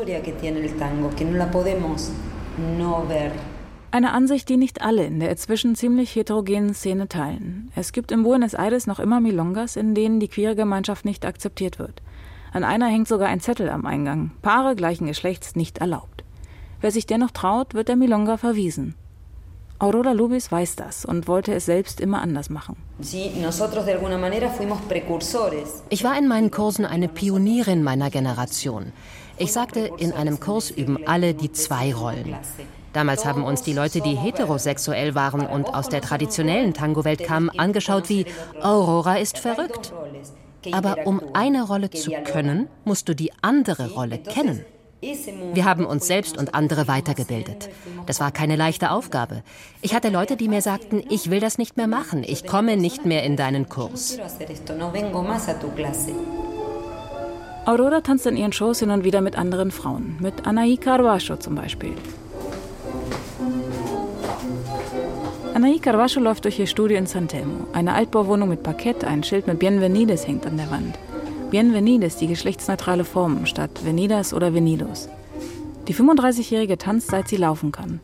Eine 3.91 4.11
Ansicht, 4.11 4.49
die 4.49 4.57
nicht 4.57 4.81
alle 4.81 5.05
in 5.05 5.19
der 5.19 5.29
inzwischen 5.31 5.75
ziemlich 5.75 6.15
heterogenen 6.15 6.73
Szene 6.73 7.07
teilen. 7.07 7.71
Es 7.75 7.91
gibt 7.91 8.11
in 8.11 8.23
Buenos 8.23 8.53
Aires 8.53 8.87
noch 8.87 8.99
immer 8.99 9.19
Milongas, 9.19 9.75
in 9.75 9.93
denen 9.93 10.19
die 10.19 10.27
queere 10.27 10.55
Gemeinschaft 10.55 11.05
nicht 11.05 11.25
akzeptiert 11.25 11.79
wird. 11.79 12.01
An 12.51 12.63
einer 12.63 12.87
hängt 12.87 13.07
sogar 13.07 13.29
ein 13.29 13.39
Zettel 13.39 13.69
am 13.69 13.85
Eingang. 13.85 14.31
Paare 14.41 14.75
gleichen 14.75 15.07
Geschlechts 15.07 15.55
nicht 15.55 15.79
erlaubt. 15.79 16.23
Wer 16.81 16.91
sich 16.91 17.05
dennoch 17.05 17.31
traut, 17.31 17.73
wird 17.73 17.87
der 17.87 17.95
Milonga 17.95 18.37
verwiesen. 18.37 18.95
Aurora 19.79 20.11
Lubis 20.11 20.51
weiß 20.51 20.75
das 20.75 21.03
und 21.03 21.27
wollte 21.27 21.53
es 21.53 21.65
selbst 21.65 21.99
immer 21.99 22.21
anders 22.21 22.49
machen. 22.49 22.77
Ich 25.89 26.03
war 26.03 26.17
in 26.17 26.27
meinen 26.27 26.51
Kursen 26.51 26.85
eine 26.85 27.07
Pionierin 27.09 27.83
meiner 27.83 28.09
Generation. 28.09 28.93
Ich 29.43 29.51
sagte, 29.51 29.91
in 29.97 30.13
einem 30.13 30.39
Kurs 30.39 30.71
üben 30.71 31.05
alle 31.05 31.33
die 31.33 31.51
zwei 31.51 31.93
Rollen. 31.93 32.33
Damals 32.93 33.25
haben 33.25 33.43
uns 33.43 33.61
die 33.61 33.73
Leute, 33.73 33.99
die 33.99 34.15
heterosexuell 34.15 35.15
waren 35.15 35.45
und 35.45 35.65
aus 35.65 35.89
der 35.89 35.99
traditionellen 35.99 36.73
Tango-Welt 36.73 37.25
kamen, 37.25 37.49
angeschaut 37.49 38.07
wie 38.07 38.25
Aurora 38.61 39.17
ist 39.17 39.37
verrückt. 39.37 39.91
Aber 40.71 41.05
um 41.05 41.21
eine 41.33 41.63
Rolle 41.63 41.89
zu 41.89 42.11
können, 42.23 42.69
musst 42.85 43.09
du 43.09 43.15
die 43.15 43.33
andere 43.41 43.91
Rolle 43.91 44.17
kennen. 44.19 44.63
Wir 45.01 45.65
haben 45.65 45.85
uns 45.85 46.07
selbst 46.07 46.37
und 46.37 46.55
andere 46.55 46.87
weitergebildet. 46.87 47.69
Das 48.05 48.21
war 48.21 48.31
keine 48.31 48.55
leichte 48.55 48.91
Aufgabe. 48.91 49.43
Ich 49.81 49.93
hatte 49.93 50.07
Leute, 50.07 50.37
die 50.37 50.47
mir 50.47 50.61
sagten, 50.61 51.03
ich 51.09 51.29
will 51.29 51.41
das 51.41 51.57
nicht 51.57 51.75
mehr 51.75 51.87
machen, 51.87 52.23
ich 52.23 52.45
komme 52.45 52.77
nicht 52.77 53.05
mehr 53.05 53.23
in 53.23 53.35
deinen 53.35 53.67
Kurs. 53.67 54.17
Aurora 57.65 58.01
tanzt 58.01 58.25
in 58.25 58.35
ihren 58.35 58.51
Shows 58.51 58.79
hin 58.79 58.89
und 58.89 59.05
wieder 59.05 59.21
mit 59.21 59.37
anderen 59.37 59.71
Frauen, 59.71 60.17
mit 60.19 60.45
Anaí 60.45 60.77
Carvacho 60.77 61.37
zum 61.37 61.55
Beispiel. 61.55 61.93
Anaí 65.53 65.79
Carvacho 65.79 66.19
läuft 66.19 66.43
durch 66.43 66.59
ihr 66.59 66.67
Studio 66.67 66.97
in 66.97 67.05
San 67.05 67.29
Telmo. 67.29 67.67
Eine 67.71 67.93
Altbauwohnung 67.93 68.49
mit 68.49 68.63
Parkett, 68.63 69.05
ein 69.05 69.23
Schild 69.23 69.47
mit 69.47 69.59
Bienvenides 69.59 70.27
hängt 70.27 70.45
an 70.45 70.57
der 70.57 70.69
Wand. 70.71 70.99
Bienvenides, 71.51 72.17
die 72.17 72.27
geschlechtsneutrale 72.27 73.05
Form, 73.05 73.45
statt 73.45 73.85
Venidas 73.85 74.33
oder 74.33 74.53
Venidos. 74.53 75.07
Die 75.87 75.95
35-Jährige 75.95 76.77
tanzt, 76.77 77.11
seit 77.11 77.29
sie 77.29 77.37
laufen 77.37 77.71
kann. 77.71 78.01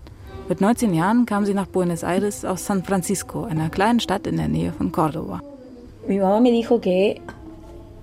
Mit 0.47 0.61
19 0.61 0.93
Jahren 0.93 1.25
kam 1.25 1.45
sie 1.45 1.53
nach 1.53 1.67
Buenos 1.67 2.03
Aires 2.03 2.45
aus 2.45 2.65
San 2.65 2.83
Francisco, 2.83 3.43
einer 3.43 3.69
kleinen 3.69 3.99
Stadt 3.99 4.25
in 4.25 4.37
der 4.37 4.47
Nähe 4.47 4.71
von 4.71 4.93
Córdoba. 4.93 5.41
Mi 6.07 6.17
mamá 6.17 6.39
me 6.39 6.51
dijo 6.51 6.79
que 6.79 7.21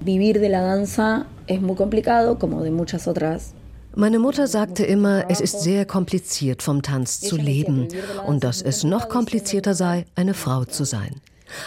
vivir 0.01 0.39
de 0.39 0.49
la 0.49 0.61
danza 0.61 1.27
es 1.47 1.61
muy 1.61 1.77
complicado, 1.77 2.39
como 2.39 2.63
de 2.63 2.71
muchas 2.71 3.07
otras 3.07 3.55
meine 3.99 4.19
Mutter 4.19 4.47
sagte 4.47 4.85
immer, 4.85 5.25
es 5.31 5.41
ist 5.41 5.63
sehr 5.63 5.87
kompliziert, 5.87 6.63
vom 6.63 6.83
Tanz 6.83 7.19
zu 7.19 7.35
leben 7.35 7.89
und 8.27 8.45
dass 8.45 8.61
es 8.61 8.85
noch 8.85 9.09
komplizierter 9.09 9.73
sei, 9.73 10.05
eine 10.15 10.35
Frau 10.35 10.67
zu 10.67 10.85
sein. 10.85 11.23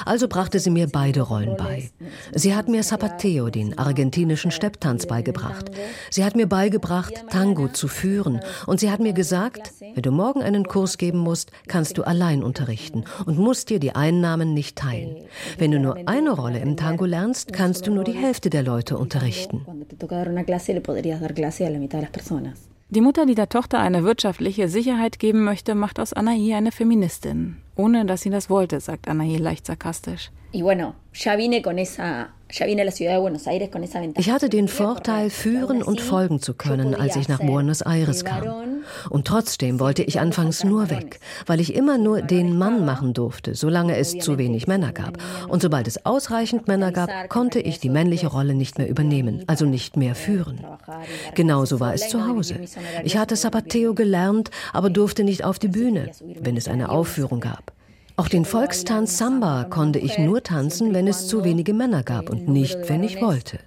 Also 0.06 0.28
brachte 0.28 0.60
sie 0.60 0.70
mir 0.70 0.88
beide 0.88 1.22
Rollen 1.22 1.56
bei. 1.58 1.92
Sie 2.34 2.56
hat 2.56 2.68
mir 2.68 2.82
Zapateo, 2.82 3.50
den 3.50 3.78
argentinischen 3.78 4.52
Stepptanz, 4.52 5.06
beigebracht. 5.06 5.72
Sie 6.10 6.24
hat 6.24 6.36
mir 6.36 6.48
beigebracht, 6.48 7.26
Tango 7.30 7.68
zu 7.68 7.88
führen. 7.88 8.40
Und 8.66 8.80
sie 8.80 8.92
hat 8.92 9.00
mir 9.00 9.14
gesagt, 9.14 9.74
wenn 9.80 10.02
du 10.02 10.12
morgen 10.12 10.42
einen 10.42 10.66
Kurs 10.66 10.98
geben 10.98 11.20
musst, 11.20 11.52
kannst 11.68 11.98
du 11.98 12.04
allein 12.04 12.44
unterrichten 12.44 13.06
und 13.26 13.38
musst 13.38 13.70
dir 13.70 13.80
die 13.80 13.96
Einnahmen 13.96 14.54
nicht 14.54 14.78
teilen. 14.78 15.16
Wenn 15.58 15.72
du 15.72 15.80
nur 15.80 15.98
eine 16.06 16.32
Rolle 16.32 16.60
im 16.60 16.78
Tango 16.78 17.06
lernst, 17.06 17.54
kannst 17.54 17.88
du 17.88 17.92
nur 17.92 18.04
die 18.04 18.14
Hälfte 18.14 18.50
der 18.50 18.64
Leute 18.64 18.98
unterrichten. 18.98 19.66
Die 22.92 23.02
Mutter, 23.02 23.26
die 23.28 23.36
der 23.36 23.50
Tochter 23.50 23.80
eine 23.80 24.04
wirtschaftliche 24.04 24.68
Sicherheit 24.68 25.20
geben 25.20 25.44
möchte, 25.44 25.76
macht 25.76 26.00
aus 26.00 26.12
Anahi 26.12 26.56
eine 26.56 26.72
Feministin. 26.72 27.58
Ohne 27.80 28.06
dass 28.06 28.24
sie 28.24 28.30
das 28.30 28.50
wollte, 28.50 28.82
sagt 28.82 29.08
Anahi 29.08 29.38
leicht 29.38 29.66
sarkastisch. 29.66 30.32
Y 30.52 30.64
bueno, 30.64 30.96
ya 31.14 31.38
vine 31.38 31.62
con 31.62 31.78
esa 31.78 32.34
ich 32.52 34.32
hatte 34.32 34.50
den 34.50 34.68
Vorteil, 34.68 35.30
führen 35.30 35.84
und 35.84 36.02
folgen 36.02 36.42
zu 36.42 36.56
können, 36.56 36.96
als 36.96 37.16
ich 37.16 37.28
nach 37.28 37.40
Buenos 37.40 37.82
Aires 37.82 38.26
kam. 38.26 38.82
Und 39.10 39.28
trotzdem 39.28 39.80
wollte 39.80 40.02
ich 40.02 40.20
anfangs 40.20 40.64
nur 40.64 40.90
weg, 40.90 41.20
weil 41.46 41.60
ich 41.60 41.76
immer 41.76 42.00
nur 42.00 42.24
den 42.24 42.58
Mann 42.58 42.86
machen 42.86 43.14
durfte, 43.14 43.54
solange 43.54 43.98
es 43.98 44.18
zu 44.18 44.40
wenig 44.40 44.66
Männer 44.66 44.94
gab. 44.94 45.20
Und 45.48 45.62
sobald 45.62 45.88
es 45.88 46.06
ausreichend 46.08 46.68
Männer 46.68 46.92
gab, 46.92 47.30
konnte 47.30 47.60
ich 47.60 47.80
die 47.80 47.90
männliche 47.90 48.28
Rolle 48.28 48.56
nicht 48.56 48.80
mehr 48.80 48.90
übernehmen, 48.90 49.44
also 49.46 49.66
nicht 49.66 49.96
mehr 49.96 50.16
führen. 50.16 50.66
Genauso 51.36 51.80
war 51.80 51.94
es 51.94 52.10
zu 52.10 52.28
Hause. 52.28 52.62
Ich 53.04 53.18
hatte 53.18 53.36
Zapateo 53.36 53.94
gelernt, 53.94 54.50
aber 54.74 54.90
durfte 54.90 55.24
nicht 55.24 55.44
auf 55.44 55.60
die 55.60 55.68
Bühne, 55.68 56.10
wenn 56.40 56.58
es 56.58 56.68
eine 56.68 56.90
Aufführung 56.90 57.42
gab. 57.42 57.79
Auch 58.20 58.28
den 58.28 58.44
Volkstanz 58.44 59.18
Samba 59.18 59.64
konnte 59.64 59.98
ich 59.98 60.18
nur 60.18 60.44
tanzen, 60.44 60.94
wenn 60.94 61.08
es 61.08 61.30
zu 61.30 61.46
wenige 61.46 61.74
Männer 61.74 62.04
gab 62.04 62.30
und 62.30 62.50
nicht, 62.50 62.78
wenn 62.90 63.02
ich 63.02 63.22
wollte. 63.22 63.60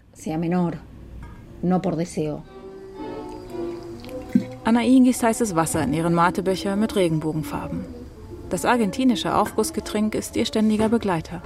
Anaí 4.65 5.01
gießt 5.01 5.23
heißes 5.23 5.57
Wasser 5.57 5.83
in 5.85 5.95
ihren 5.95 6.13
Matebecher 6.13 6.77
mit 6.77 6.97
Regenbogenfarben. 6.97 7.87
Das 8.51 8.67
argentinische 8.67 9.35
Aufgussgetränk 9.35 10.15
ist 10.15 10.37
ihr 10.37 10.45
ständiger 10.45 10.91
Begleiter. 10.91 11.41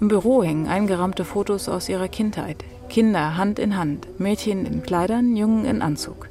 Im 0.00 0.08
Büro 0.08 0.42
hängen 0.42 0.66
eingerahmte 0.66 1.26
Fotos 1.26 1.68
aus 1.68 1.90
ihrer 1.90 2.08
Kindheit. 2.08 2.64
Kinder 2.88 3.36
Hand 3.36 3.58
in 3.58 3.76
Hand, 3.76 4.08
Mädchen 4.18 4.64
in 4.64 4.82
Kleidern, 4.82 5.36
Jungen 5.36 5.66
in 5.66 5.82
Anzug. 5.82 6.30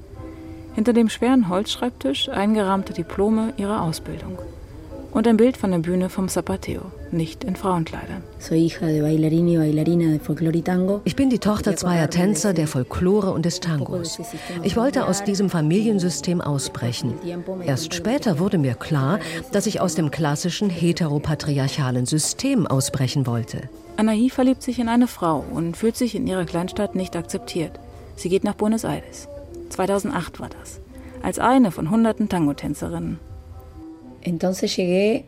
Hinter 0.74 0.93
dem 0.93 1.08
schweren 1.08 1.50
Holzschreibtisch 1.50 2.30
eingerahmte 2.30 2.93
Diplome 2.93 3.54
ihrer 3.58 3.84
Ausbildung. 3.84 4.39
Und 5.12 5.28
ein 5.28 5.38
Bild 5.38 5.58
von 5.58 5.72
der 5.72 5.80
Bühne 5.80 6.10
vom 6.10 6.30
Zapateo, 6.30 6.82
nicht 7.12 7.43
in 7.43 7.56
Frauenkleidern. 7.56 8.24
Ich 11.04 11.15
bin 11.15 11.30
die 11.30 11.39
Tochter 11.39 11.76
zweier 11.76 12.10
Tänzer 12.10 12.54
der 12.54 12.67
Folklore 12.67 13.32
und 13.32 13.45
des 13.45 13.60
Tangos. 13.60 14.19
Ich 14.63 14.78
wollte 14.78 15.06
aus 15.06 15.24
diesem 15.24 15.50
Familiensystem 15.50 16.41
ausbrechen. 16.41 17.15
Erst 17.65 17.95
später 17.95 18.38
wurde 18.38 18.60
mir 18.60 18.76
klar, 18.76 19.19
dass 19.52 19.65
ich 19.65 19.82
aus 19.82 19.95
dem 19.95 20.12
klassischen 20.12 20.69
heteropatriarchalen 20.69 22.06
System 22.06 22.67
ausbrechen 22.67 23.26
wollte. 23.26 23.69
Anahi 23.98 24.30
verliebt 24.30 24.62
sich 24.62 24.80
in 24.80 24.88
eine 24.88 25.08
Frau 25.08 25.43
und 25.52 25.76
fühlt 25.76 25.98
sich 25.98 26.15
in 26.15 26.28
ihrer 26.28 26.45
Kleinstadt 26.45 26.95
nicht 26.95 27.15
akzeptiert. 27.15 27.80
Sie 28.15 28.30
geht 28.30 28.43
nach 28.43 28.56
Buenos 28.56 28.84
Aires. 28.84 29.28
2008 29.69 30.39
war 30.39 30.50
das. 30.50 30.80
Als 31.22 31.39
eine 31.39 31.72
von 31.72 31.89
hunderten 31.89 32.30
Tango-Tänzerinnen. 32.30 33.19
Entonces 34.21 34.75
llegué 34.75 35.25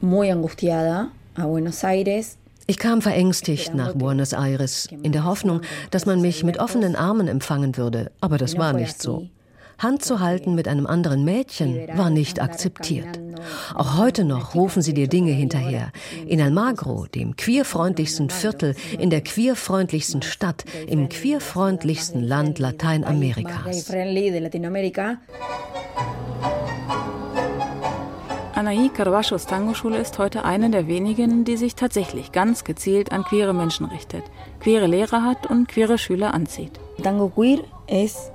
muy 0.00 0.30
angustiada 0.30 1.10
a 1.34 1.46
Buenos 1.46 1.84
Aires. 1.84 2.38
Ich 2.66 2.78
kam 2.78 3.02
verängstigt 3.02 3.74
nach 3.74 3.94
Buenos 3.94 4.32
Aires, 4.32 4.88
in 5.02 5.12
der 5.12 5.24
Hoffnung, 5.24 5.62
dass 5.90 6.06
man 6.06 6.20
mich 6.20 6.44
mit 6.44 6.58
offenen 6.58 6.94
Armen 6.94 7.26
empfangen 7.26 7.76
würde, 7.76 8.12
aber 8.20 8.38
das 8.38 8.56
war 8.56 8.72
nicht 8.72 9.02
so. 9.02 9.26
Hand 9.78 10.04
zu 10.04 10.20
halten 10.20 10.54
mit 10.54 10.68
einem 10.68 10.86
anderen 10.86 11.24
Mädchen 11.24 11.88
war 11.96 12.08
nicht 12.08 12.40
akzeptiert. 12.40 13.18
Auch 13.74 13.98
heute 13.98 14.22
noch 14.22 14.54
rufen 14.54 14.80
sie 14.80 14.94
dir 14.94 15.08
Dinge 15.08 15.32
hinterher. 15.32 15.90
In 16.26 16.40
Almagro, 16.40 17.06
dem 17.06 17.34
queerfreundlichsten 17.34 18.30
Viertel, 18.30 18.76
in 18.98 19.10
der 19.10 19.22
queerfreundlichsten 19.22 20.22
Stadt, 20.22 20.64
im 20.86 21.08
queerfreundlichsten 21.08 22.22
Land 22.22 22.60
Lateinamerikas. 22.60 23.92
Anaí 28.62 28.90
Carvajos 28.90 29.46
Tango-Schule 29.46 29.98
ist 29.98 30.20
heute 30.20 30.44
eine 30.44 30.70
der 30.70 30.86
wenigen, 30.86 31.42
die 31.42 31.56
sich 31.56 31.74
tatsächlich 31.74 32.30
ganz 32.30 32.62
gezielt 32.62 33.10
an 33.10 33.24
queere 33.24 33.52
Menschen 33.52 33.86
richtet, 33.86 34.22
queere 34.60 34.86
Lehrer 34.86 35.24
hat 35.24 35.46
und 35.48 35.66
queere 35.66 35.98
Schüler 35.98 36.32
anzieht. 36.32 36.78
Tango 37.02 37.28
queer 37.28 37.58
ist 37.88 38.30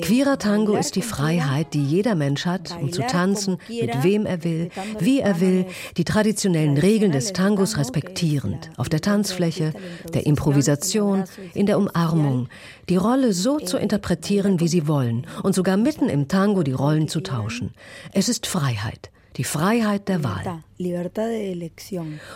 Queerer 0.00 0.38
Tango 0.38 0.76
ist 0.76 0.96
die 0.96 1.02
Freiheit, 1.02 1.74
die 1.74 1.84
jeder 1.84 2.14
Mensch 2.14 2.44
hat, 2.44 2.76
um 2.80 2.92
zu 2.92 3.02
tanzen, 3.02 3.58
mit 3.68 4.02
wem 4.02 4.26
er 4.26 4.42
will, 4.42 4.70
wie 4.98 5.20
er 5.20 5.40
will, 5.40 5.66
die 5.96 6.04
traditionellen 6.04 6.76
Regeln 6.76 7.12
des 7.12 7.32
Tangos 7.32 7.76
respektierend, 7.76 8.70
auf 8.76 8.88
der 8.88 9.00
Tanzfläche, 9.00 9.72
der 10.12 10.26
Improvisation, 10.26 11.24
in 11.54 11.66
der 11.66 11.78
Umarmung, 11.78 12.48
die 12.88 12.96
Rolle 12.96 13.32
so 13.32 13.58
zu 13.58 13.76
interpretieren, 13.76 14.58
wie 14.60 14.68
sie 14.68 14.88
wollen 14.88 15.26
und 15.42 15.54
sogar 15.54 15.76
mitten 15.76 16.08
im 16.08 16.26
Tango 16.28 16.62
die 16.62 16.72
Rollen 16.72 17.06
zu 17.08 17.20
tauschen. 17.20 17.74
Es 18.12 18.28
ist 18.28 18.46
Freiheit 18.46 19.11
die 19.36 19.44
Freiheit 19.44 20.08
der 20.08 20.24
Wahl. 20.24 20.62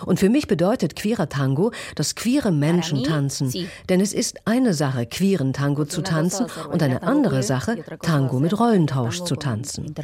Und 0.04 0.20
für 0.20 0.28
mich 0.28 0.46
bedeutet 0.46 0.96
queerer 0.96 1.28
Tango, 1.28 1.72
dass 1.94 2.14
queere 2.14 2.52
Menschen 2.52 3.02
tanzen. 3.04 3.52
Denn 3.88 4.00
es 4.00 4.12
ist 4.12 4.46
eine 4.46 4.74
Sache, 4.74 5.06
queeren 5.06 5.52
Tango 5.52 5.84
zu 5.84 6.02
tanzen 6.02 6.46
und 6.70 6.82
eine 6.82 7.02
andere 7.02 7.42
Sache, 7.42 7.82
Tango 8.02 8.38
mit 8.38 8.58
Rollentausch 8.58 9.22
zu 9.24 9.36
tanzen. 9.36 9.94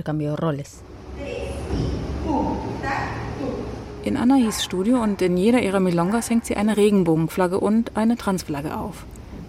In 4.05 4.17
Anahis 4.17 4.65
Studio 4.65 5.01
und 5.01 5.23
in 5.23 5.37
jeder 5.37 5.63
ihrer 5.63 5.79
Milongas 5.79 6.29
hängt 6.29 6.45
sie 6.45 6.57
eine 6.57 6.77
Regenbogenflagge 6.77 7.61
und 7.61 7.97
eine 7.97 8.17
Transflagge 8.17 8.77
auf. 8.77 9.05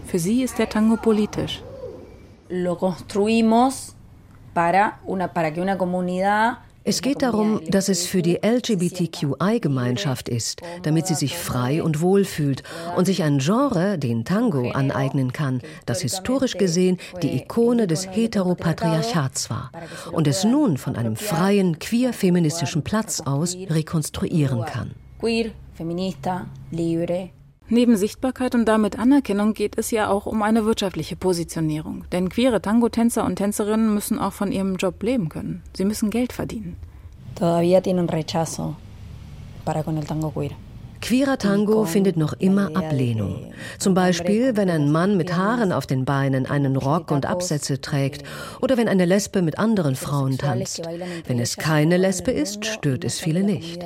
Für 0.06 0.20
sie 0.20 0.44
ist 0.44 0.60
der 0.60 0.70
Tango 0.70 0.98
politisch. 0.98 1.64
Lo 2.50 2.78
construimos 2.78 3.96
para, 4.54 5.00
una, 5.06 5.34
para 5.34 5.52
que 5.52 5.60
una 5.60 5.76
comunidad 5.76 6.60
es 6.84 7.02
geht 7.02 7.22
darum, 7.22 7.62
dass 7.68 7.90
es 7.90 8.06
für 8.06 8.22
die 8.22 8.40
LGBTQI-Gemeinschaft 8.44 10.30
ist, 10.30 10.62
damit 10.84 11.08
sie 11.08 11.16
sich 11.16 11.38
frei 11.38 11.82
und 11.82 12.02
wohl 12.02 12.26
fühlt 12.26 12.64
und 12.96 13.06
sich 13.06 13.24
ein 13.24 13.40
Genre, 13.40 13.98
den 13.98 14.26
Tango, 14.26 14.72
aneignen 14.72 15.34
kann, 15.34 15.62
das 15.86 16.02
historisch 16.02 16.58
gesehen 16.58 16.98
die 17.22 17.36
Ikone 17.38 17.88
des 17.88 18.08
Heteropatriarchats 18.08 19.50
war 19.50 19.72
und 20.12 20.28
es 20.28 20.44
nun 20.44 20.78
von 20.78 20.96
einem 20.96 21.16
freien, 21.16 21.80
queer-feministischen 21.80 22.84
Platz 22.84 23.22
aus 23.22 23.56
rekonstruieren 23.56 24.66
kann. 24.66 24.92
Queer, 25.20 25.52
feminista, 25.74 26.48
libre. 26.72 27.30
Neben 27.70 27.96
Sichtbarkeit 27.96 28.56
und 28.56 28.66
damit 28.66 29.00
Anerkennung 29.00 29.54
geht 29.54 29.78
es 29.78 29.90
ja 29.92 30.10
auch 30.10 30.26
um 30.26 30.44
eine 30.44 30.66
wirtschaftliche 30.66 31.16
Positionierung. 31.16 32.06
Denn 32.12 32.30
queere 32.30 32.62
Tango-Tänzer 32.62 33.26
und 33.26 33.38
Tänzerinnen 33.38 33.94
müssen 33.94 34.20
auch 34.20 34.34
von 34.34 34.52
ihrem 34.52 34.76
Job 34.76 35.02
leben 35.02 35.30
können. 35.30 35.64
Sie 35.74 35.86
müssen 35.86 36.10
Geld 36.10 36.34
verdienen. 36.34 36.76
Todavía 37.36 37.82
tienen 37.82 38.10
rechazo 38.10 38.76
para 39.66 39.84
con 39.84 39.98
el 39.98 40.06
tango 40.06 40.32
queer. 40.32 40.52
Queerer 41.04 41.38
Tango 41.38 41.84
findet 41.84 42.16
noch 42.16 42.32
immer 42.32 42.78
Ablehnung. 42.78 43.52
Zum 43.78 43.94
Beispiel, 43.94 44.56
wenn 44.56 44.70
ein 44.70 44.90
Mann 44.90 45.18
mit 45.18 45.36
Haaren 45.36 45.74
auf 45.74 45.86
den 45.86 46.06
Beinen 46.06 46.46
einen 46.46 46.78
Rock 46.78 47.12
und 47.12 47.26
Absätze 47.26 47.82
trägt 47.82 48.24
oder 48.62 48.78
wenn 48.78 48.88
eine 48.88 49.04
Lesbe 49.04 49.42
mit 49.42 49.60
anderen 49.60 49.98
Frauen 49.98 50.38
tanzt. 50.38 50.82
Wenn 51.28 51.40
es 51.40 51.58
keine 51.58 51.98
Lesbe 51.98 52.32
ist, 52.32 52.66
stört 52.66 53.04
es 53.04 53.20
viele 53.20 53.44
nicht. 53.44 53.84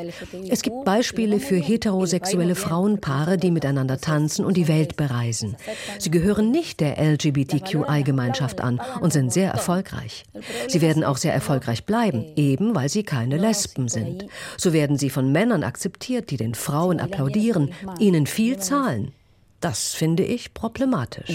Es 0.47 0.61
gibt 0.61 0.85
Beispiele 0.85 1.39
für 1.39 1.55
heterosexuelle 1.55 2.53
Frauenpaare, 2.53 3.37
die 3.37 3.49
miteinander 3.49 3.97
tanzen 3.97 4.45
und 4.45 4.55
die 4.55 4.67
Welt 4.67 4.95
bereisen. 4.95 5.55
Sie 5.97 6.11
gehören 6.11 6.51
nicht 6.51 6.81
der 6.81 6.99
LGBTQI-Gemeinschaft 6.99 8.61
an 8.61 8.79
und 9.01 9.11
sind 9.11 9.33
sehr 9.33 9.51
erfolgreich. 9.51 10.25
Sie 10.67 10.81
werden 10.81 11.03
auch 11.03 11.17
sehr 11.17 11.33
erfolgreich 11.33 11.83
bleiben, 11.83 12.25
eben 12.35 12.75
weil 12.75 12.89
sie 12.89 13.01
keine 13.01 13.37
Lesben 13.37 13.87
sind. 13.87 14.27
So 14.55 14.71
werden 14.71 14.99
sie 14.99 15.09
von 15.09 15.31
Männern 15.31 15.63
akzeptiert, 15.63 16.29
die 16.29 16.37
den 16.37 16.53
Frauen 16.53 17.06
applaudieren, 17.13 17.71
ihnen 17.99 18.25
viel 18.25 18.57
zahlen. 18.57 19.11
Das 19.59 19.93
finde 19.93 20.23
ich 20.23 20.53
problematisch. 20.53 21.29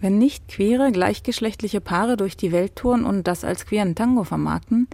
Wenn 0.00 0.18
nicht 0.18 0.48
queere, 0.48 0.92
gleichgeschlechtliche 0.92 1.80
Paare 1.80 2.16
durch 2.16 2.36
die 2.36 2.52
Welt 2.52 2.76
touren 2.76 3.04
und 3.04 3.26
das 3.26 3.44
als 3.44 3.66
queeren 3.66 3.94
Tango 3.94 4.24
vermarkten, 4.24 4.88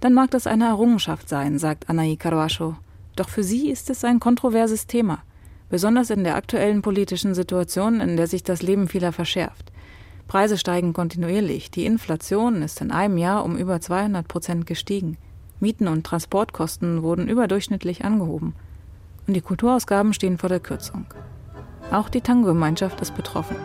dann 0.00 0.14
mag 0.14 0.30
das 0.30 0.46
eine 0.46 0.66
Errungenschaft 0.66 1.28
sein, 1.28 1.58
sagt 1.58 1.88
Anaí 1.90 2.16
Carvacho. 2.16 2.76
Doch 3.16 3.28
für 3.28 3.42
sie 3.42 3.70
ist 3.70 3.90
es 3.90 4.04
ein 4.04 4.20
kontroverses 4.20 4.86
Thema, 4.86 5.22
besonders 5.70 6.10
in 6.10 6.24
der 6.24 6.36
aktuellen 6.36 6.82
politischen 6.82 7.34
Situation, 7.34 8.00
in 8.00 8.16
der 8.16 8.26
sich 8.26 8.42
das 8.42 8.62
Leben 8.62 8.88
vieler 8.88 9.12
verschärft. 9.12 9.72
Preise 10.26 10.56
steigen 10.56 10.92
kontinuierlich, 10.92 11.70
die 11.70 11.86
Inflation 11.86 12.62
ist 12.62 12.80
in 12.80 12.90
einem 12.90 13.18
Jahr 13.18 13.44
um 13.44 13.56
über 13.56 13.80
200 13.80 14.26
Prozent 14.26 14.66
gestiegen. 14.66 15.16
Mieten 15.60 15.88
und 15.88 16.04
Transportkosten 16.04 17.02
wurden 17.02 17.28
überdurchschnittlich 17.28 18.04
angehoben. 18.04 18.54
Und 19.26 19.34
die 19.34 19.40
Kulturausgaben 19.40 20.12
stehen 20.12 20.38
vor 20.38 20.48
der 20.48 20.60
Kürzung. 20.60 21.06
Auch 21.90 22.08
die 22.08 22.20
Tango-Gemeinschaft 22.20 23.00
ist 23.00 23.14
betroffen. 23.14 23.56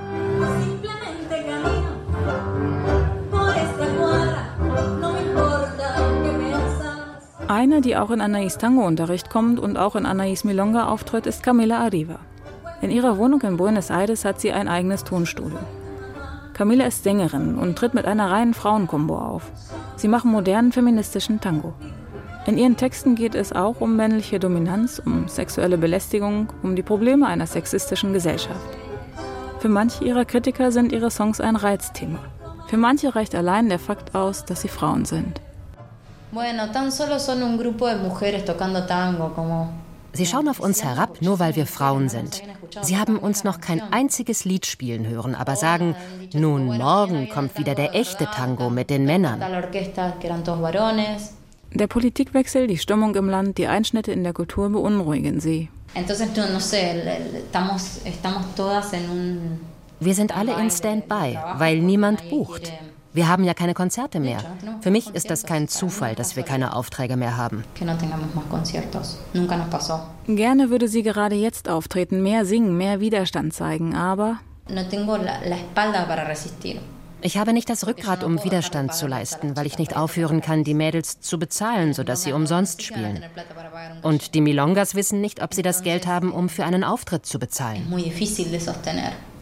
Eine, 7.48 7.82
die 7.82 7.98
auch 7.98 8.12
in 8.12 8.22
Anais 8.22 8.58
Tango-Unterricht 8.60 9.30
kommt 9.30 9.60
und 9.60 9.76
auch 9.76 9.96
in 9.96 10.06
Anais 10.06 10.44
Milonga 10.44 10.88
auftritt, 10.88 11.26
ist 11.26 11.42
Camila 11.42 11.80
Arriva. 11.80 12.20
In 12.82 12.92
ihrer 12.92 13.18
Wohnung 13.18 13.42
in 13.42 13.58
Buenos 13.58 13.90
Aires 13.90 14.24
hat 14.24 14.40
sie 14.40 14.52
ein 14.52 14.68
eigenes 14.68 15.04
Tonstudio. 15.04 15.58
Camila 16.60 16.88
ist 16.88 17.06
Sängerin 17.06 17.58
und 17.58 17.78
tritt 17.78 17.94
mit 17.94 18.06
einer 18.06 18.32
reinen 18.32 18.54
Frauenkombo 18.54 19.18
auf. 19.18 19.44
Sie 19.96 20.10
machen 20.10 20.30
modernen 20.30 20.74
feministischen 20.74 21.40
Tango. 21.40 21.74
In 22.48 22.58
ihren 22.58 22.76
Texten 22.76 23.16
geht 23.16 23.34
es 23.34 23.54
auch 23.54 23.80
um 23.80 23.96
männliche 23.96 24.42
Dominanz, 24.42 25.02
um 25.06 25.30
sexuelle 25.30 25.78
Belästigung, 25.78 26.52
um 26.62 26.76
die 26.76 26.84
Probleme 26.84 27.28
einer 27.28 27.48
sexistischen 27.48 28.12
Gesellschaft. 28.12 28.60
Für 29.60 29.70
manche 29.70 30.04
ihrer 30.04 30.26
Kritiker 30.26 30.74
sind 30.74 30.92
ihre 30.92 31.12
Songs 31.12 31.40
ein 31.40 31.56
Reizthema. 31.56 32.20
Für 32.68 32.76
manche 32.76 33.16
reicht 33.16 33.36
allein 33.36 33.70
der 33.70 33.80
Fakt 33.80 34.14
aus, 34.14 34.44
dass 34.44 34.60
sie 34.60 34.68
Frauen 34.68 35.06
sind. 35.06 35.40
Bueno, 36.34 36.64
tan 36.74 36.92
solo 36.92 37.20
son 37.20 37.42
un 37.42 37.58
grupo 37.58 37.88
de 37.88 38.00
mujeres 38.00 38.44
tocando 38.44 38.86
tango, 38.86 39.30
como 39.30 39.70
Sie 40.14 40.26
schauen 40.26 40.50
auf 40.50 40.60
uns 40.60 40.84
herab, 40.84 41.22
nur 41.22 41.40
weil 41.40 41.56
wir 41.56 41.66
Frauen 41.66 42.10
sind. 42.10 42.42
Sie 42.82 42.98
haben 42.98 43.18
uns 43.18 43.44
noch 43.44 43.62
kein 43.62 43.82
einziges 43.94 44.46
Lied 44.46 44.66
spielen 44.66 45.08
hören, 45.08 45.36
aber 45.36 45.56
sagen, 45.56 45.96
nun 46.34 46.66
morgen 46.78 47.30
kommt 47.30 47.58
wieder 47.58 47.76
der 47.76 47.96
echte 47.96 48.26
Tango 48.26 48.70
mit 48.70 48.90
den 48.90 49.06
Männern. 49.06 49.40
Der 51.72 51.88
Politikwechsel, 51.88 52.66
die 52.68 52.78
Stimmung 52.80 53.16
im 53.16 53.30
Land, 53.30 53.58
die 53.60 53.68
Einschnitte 53.68 54.12
in 54.12 54.24
der 54.24 54.34
Kultur 54.34 54.70
beunruhigen 54.70 55.40
sie. 55.40 55.70
Wir 60.00 60.14
sind 60.14 60.38
alle 60.38 60.60
in 60.60 60.72
Standby, 60.72 61.38
weil 61.58 61.80
niemand 61.80 62.30
bucht. 62.30 62.72
Wir 63.20 63.28
haben 63.28 63.44
ja 63.44 63.54
keine 63.54 63.74
Konzerte 63.74 64.22
mehr. 64.22 64.40
Für 64.80 64.92
mich 64.92 65.14
ist 65.14 65.30
das 65.30 65.44
kein 65.44 65.68
Zufall, 65.68 66.16
dass 66.16 66.38
wir 66.38 66.44
keine 66.44 66.74
Aufträge 66.74 67.18
mehr 67.18 67.36
haben. 67.36 67.66
Gerne 70.26 70.70
würde 70.70 70.88
sie 70.88 71.04
gerade 71.04 71.36
jetzt 71.36 71.68
auftreten, 71.68 72.24
mehr 72.24 72.46
singen, 72.46 72.78
mehr 72.78 73.02
Widerstand 73.02 73.54
zeigen, 73.54 73.94
aber 73.94 74.40
ich 77.22 77.38
habe 77.38 77.52
nicht 77.52 77.70
das 77.70 77.88
Rückgrat, 77.88 78.24
um 78.24 78.42
Widerstand 78.42 78.94
zu 78.94 79.06
leisten, 79.06 79.58
weil 79.58 79.66
ich 79.66 79.78
nicht 79.78 79.98
aufhören 79.98 80.40
kann, 80.40 80.64
die 80.64 80.74
Mädels 80.74 81.20
zu 81.20 81.38
bezahlen, 81.38 81.94
sodass 81.94 82.24
sie 82.24 82.32
umsonst 82.32 82.84
spielen. 82.84 83.22
Und 84.02 84.34
die 84.34 84.40
Milongas 84.40 84.96
wissen 84.96 85.20
nicht, 85.20 85.44
ob 85.44 85.54
sie 85.54 85.62
das 85.62 85.84
Geld 85.84 86.08
haben, 86.08 86.32
um 86.32 86.48
für 86.48 86.64
einen 86.64 86.86
Auftritt 86.86 87.26
zu 87.26 87.38
bezahlen. 87.38 87.86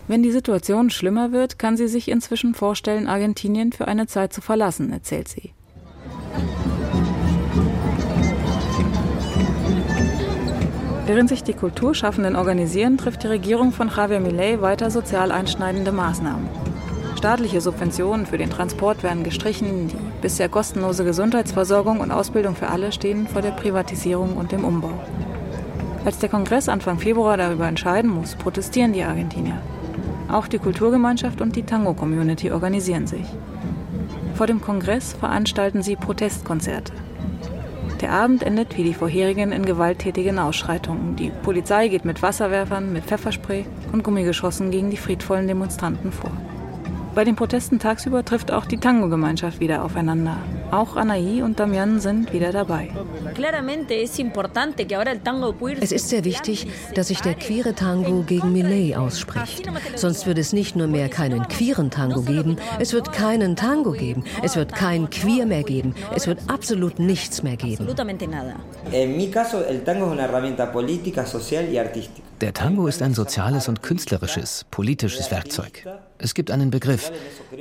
Wenn 0.08 0.24
die 0.24 0.32
Situation 0.32 0.90
schlimmer 0.90 1.34
wird, 1.34 1.60
kann 1.60 1.76
sie 1.76 1.90
sich 1.90 2.10
inzwischen 2.10 2.54
vorstellen, 2.54 3.08
Argentinien 3.08 3.74
für 3.74 3.90
eine 3.90 4.08
Zeit 4.08 4.32
zu 4.32 4.40
verlassen, 4.40 4.94
erzählt 4.94 5.28
sie. 5.28 5.52
Während 11.06 11.30
sich 11.30 11.44
die 11.44 11.54
Kulturschaffenden 11.54 12.36
organisieren, 12.36 12.98
trifft 12.98 13.24
die 13.24 13.28
Regierung 13.28 13.72
von 13.72 13.90
Javier 13.90 14.20
Milei 14.20 14.62
weiter 14.62 14.92
sozial 14.92 15.32
einschneidende 15.32 15.92
Maßnahmen. 15.92 16.48
Staatliche 17.18 17.62
Subventionen 17.62 18.26
für 18.26 18.38
den 18.38 18.50
Transport 18.50 19.04
werden 19.04 19.24
gestrichen, 19.24 19.88
die 19.88 19.98
bisher 20.22 20.50
kostenlose 20.50 21.04
Gesundheitsversorgung 21.04 22.00
und 22.00 22.12
Ausbildung 22.12 22.56
für 22.56 22.68
alle 22.68 22.92
stehen 22.92 23.28
vor 23.28 23.42
der 23.42 23.52
Privatisierung 23.52 24.38
und 24.38 24.52
dem 24.52 24.64
Umbau. 24.64 24.92
Als 26.06 26.20
der 26.20 26.30
Kongress 26.30 26.70
Anfang 26.70 27.00
Februar 27.00 27.36
darüber 27.36 27.68
entscheiden 27.68 28.10
muss, 28.10 28.36
protestieren 28.36 28.94
die 28.94 29.04
Argentinier. 29.04 29.62
Auch 30.30 30.48
die 30.48 30.60
Kulturgemeinschaft 30.60 31.42
und 31.42 31.56
die 31.56 31.64
Tango-Community 31.64 32.52
organisieren 32.52 33.08
sich. 33.08 33.26
Vor 34.36 34.48
dem 34.48 34.62
Kongress 34.62 35.14
veranstalten 35.14 35.82
sie 35.82 35.96
Protestkonzerte. 35.96 36.94
Der 38.02 38.12
Abend 38.12 38.44
endet 38.44 38.78
wie 38.78 38.84
die 38.84 38.94
vorherigen 38.94 39.52
in 39.52 39.66
gewalttätigen 39.66 40.38
Ausschreitungen. 40.38 41.16
Die 41.16 41.32
Polizei 41.42 41.88
geht 41.88 42.06
mit 42.06 42.22
Wasserwerfern, 42.22 42.94
mit 42.94 43.06
Pfefferspray 43.06 43.66
und 43.92 44.04
Gummigeschossen 44.04 44.70
gegen 44.70 44.92
die 44.92 44.98
friedvollen 44.98 45.48
Demonstranten 45.48 46.12
vor. 46.12 46.32
Bei 47.16 47.24
den 47.24 47.36
Protesten 47.36 47.80
tagsüber 47.80 48.24
trifft 48.24 48.52
auch 48.52 48.66
die 48.66 48.78
Tango-Gemeinschaft 48.78 49.60
wieder 49.60 49.84
aufeinander. 49.84 50.38
Auch 50.72 50.98
Anaí 50.98 51.42
und 51.44 51.60
Damian 51.60 52.00
sind 52.00 52.34
wieder 52.34 52.52
dabei. 52.52 52.90
Es 55.80 55.92
ist 55.92 56.10
sehr 56.10 56.26
wichtig, 56.26 56.68
dass 56.94 57.08
sich 57.08 57.22
der 57.22 57.36
queere 57.36 57.74
Tango 57.74 58.24
gegen 58.24 58.52
Millet 58.52 58.98
ausspricht. 58.98 59.64
Sonst 59.96 60.28
wird 60.28 60.38
es 60.38 60.52
nicht 60.52 60.76
nur 60.76 60.88
mehr 60.88 61.08
keinen 61.08 61.48
queeren 61.48 61.90
Tango 61.90 62.22
geben, 62.22 62.58
es 62.80 62.92
wird 62.92 63.14
keinen 63.14 63.56
Tango 63.56 63.92
geben, 63.92 64.24
es 64.44 64.56
wird 64.56 64.74
kein 64.74 65.10
Queer 65.10 65.46
mehr 65.46 65.64
geben, 65.64 65.96
es 66.14 66.28
wird 66.28 66.40
absolut 66.48 67.00
nichts 67.00 67.44
mehr 67.44 67.56
geben. 67.56 67.88
Der 72.42 72.54
Tango 72.54 72.88
ist 72.88 73.02
ein 73.02 73.14
soziales 73.14 73.68
und 73.68 73.82
künstlerisches, 73.82 74.66
politisches 74.70 75.32
Werkzeug. 75.32 75.88
Es 76.20 76.34
gibt 76.34 76.52
einen 76.52 76.72
Begriff, 76.72 77.12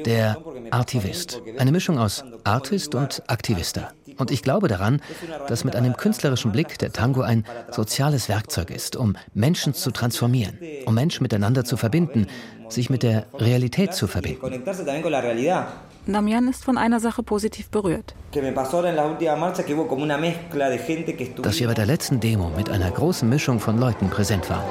der 0.04 0.38
Artivist, 0.70 1.40
eine 1.58 1.72
Mischung 1.72 1.98
aus 1.98 2.24
Artist 2.44 2.94
und 2.96 3.22
Aktivista. 3.28 3.92
Und 4.18 4.30
ich 4.30 4.42
glaube 4.42 4.68
daran, 4.68 5.00
dass 5.48 5.64
mit 5.64 5.76
einem 5.76 5.96
künstlerischen 5.96 6.52
Blick 6.52 6.78
der 6.78 6.92
Tango 6.92 7.22
ein 7.22 7.44
soziales 7.70 8.28
Werkzeug 8.28 8.70
ist, 8.70 8.96
um 8.96 9.16
Menschen 9.34 9.74
zu 9.74 9.90
transformieren, 9.90 10.58
um 10.86 10.94
Menschen 10.94 11.22
miteinander 11.22 11.64
zu 11.64 11.76
verbinden, 11.76 12.26
sich 12.68 12.90
mit 12.90 13.02
der 13.02 13.26
Realität 13.34 13.94
zu 13.94 14.06
verbinden. 14.06 14.62
Damian 16.06 16.48
ist 16.48 16.64
von 16.64 16.78
einer 16.78 17.00
Sache 17.00 17.22
positiv 17.24 17.68
berührt. 17.68 18.14
Dass 21.42 21.58
wir 21.58 21.66
bei 21.66 21.74
der 21.74 21.86
letzten 21.86 22.20
Demo 22.20 22.50
mit 22.56 22.70
einer 22.70 22.90
großen 22.90 23.28
Mischung 23.28 23.58
von 23.58 23.78
Leuten 23.78 24.08
präsent 24.08 24.48
waren. 24.48 24.64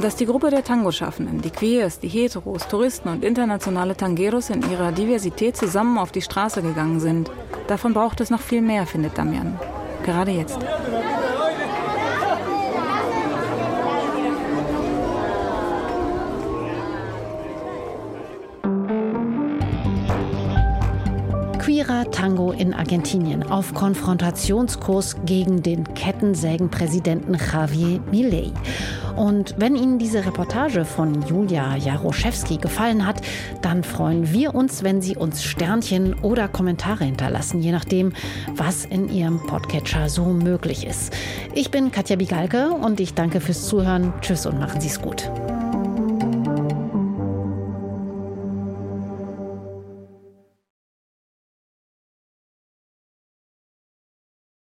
Dass 0.00 0.14
die 0.14 0.26
Gruppe 0.26 0.50
der 0.50 0.62
Tango-Schaffenden, 0.62 1.40
die 1.40 1.50
Queers, 1.50 1.98
die 1.98 2.06
Heteros, 2.06 2.68
Touristen 2.68 3.08
und 3.08 3.24
internationale 3.24 3.96
Tangeros 3.96 4.48
in 4.48 4.62
ihrer 4.70 4.92
Diversität 4.92 5.56
zusammen 5.56 5.98
auf 5.98 6.12
die 6.12 6.22
Straße 6.22 6.62
gegangen 6.62 7.00
sind, 7.00 7.30
davon 7.66 7.94
braucht 7.94 8.20
es 8.20 8.30
noch 8.30 8.40
viel 8.40 8.62
mehr, 8.62 8.86
findet 8.86 9.18
Damian. 9.18 9.58
Gerade 10.04 10.30
jetzt. 10.30 10.58
Tango 22.18 22.50
in 22.50 22.74
Argentinien 22.74 23.44
auf 23.44 23.74
Konfrontationskurs 23.74 25.18
gegen 25.24 25.62
den 25.62 25.84
Kettensägenpräsidenten 25.94 27.36
Javier 27.36 28.00
Milei. 28.10 28.50
Und 29.14 29.54
wenn 29.56 29.76
Ihnen 29.76 30.00
diese 30.00 30.26
Reportage 30.26 30.84
von 30.84 31.22
Julia 31.28 31.76
Jaroszewski 31.76 32.56
gefallen 32.56 33.06
hat, 33.06 33.20
dann 33.62 33.84
freuen 33.84 34.32
wir 34.32 34.56
uns, 34.56 34.82
wenn 34.82 35.00
Sie 35.00 35.16
uns 35.16 35.44
Sternchen 35.44 36.14
oder 36.14 36.48
Kommentare 36.48 37.04
hinterlassen, 37.04 37.60
je 37.60 37.70
nachdem, 37.70 38.12
was 38.56 38.84
in 38.84 39.08
Ihrem 39.08 39.38
Podcatcher 39.46 40.08
so 40.08 40.24
möglich 40.24 40.84
ist. 40.88 41.12
Ich 41.54 41.70
bin 41.70 41.92
Katja 41.92 42.16
Bigalke 42.16 42.70
und 42.70 42.98
ich 42.98 43.14
danke 43.14 43.40
fürs 43.40 43.68
Zuhören. 43.68 44.12
Tschüss 44.22 44.44
und 44.44 44.58
machen 44.58 44.80
Sie 44.80 44.88
es 44.88 45.00
gut. 45.00 45.30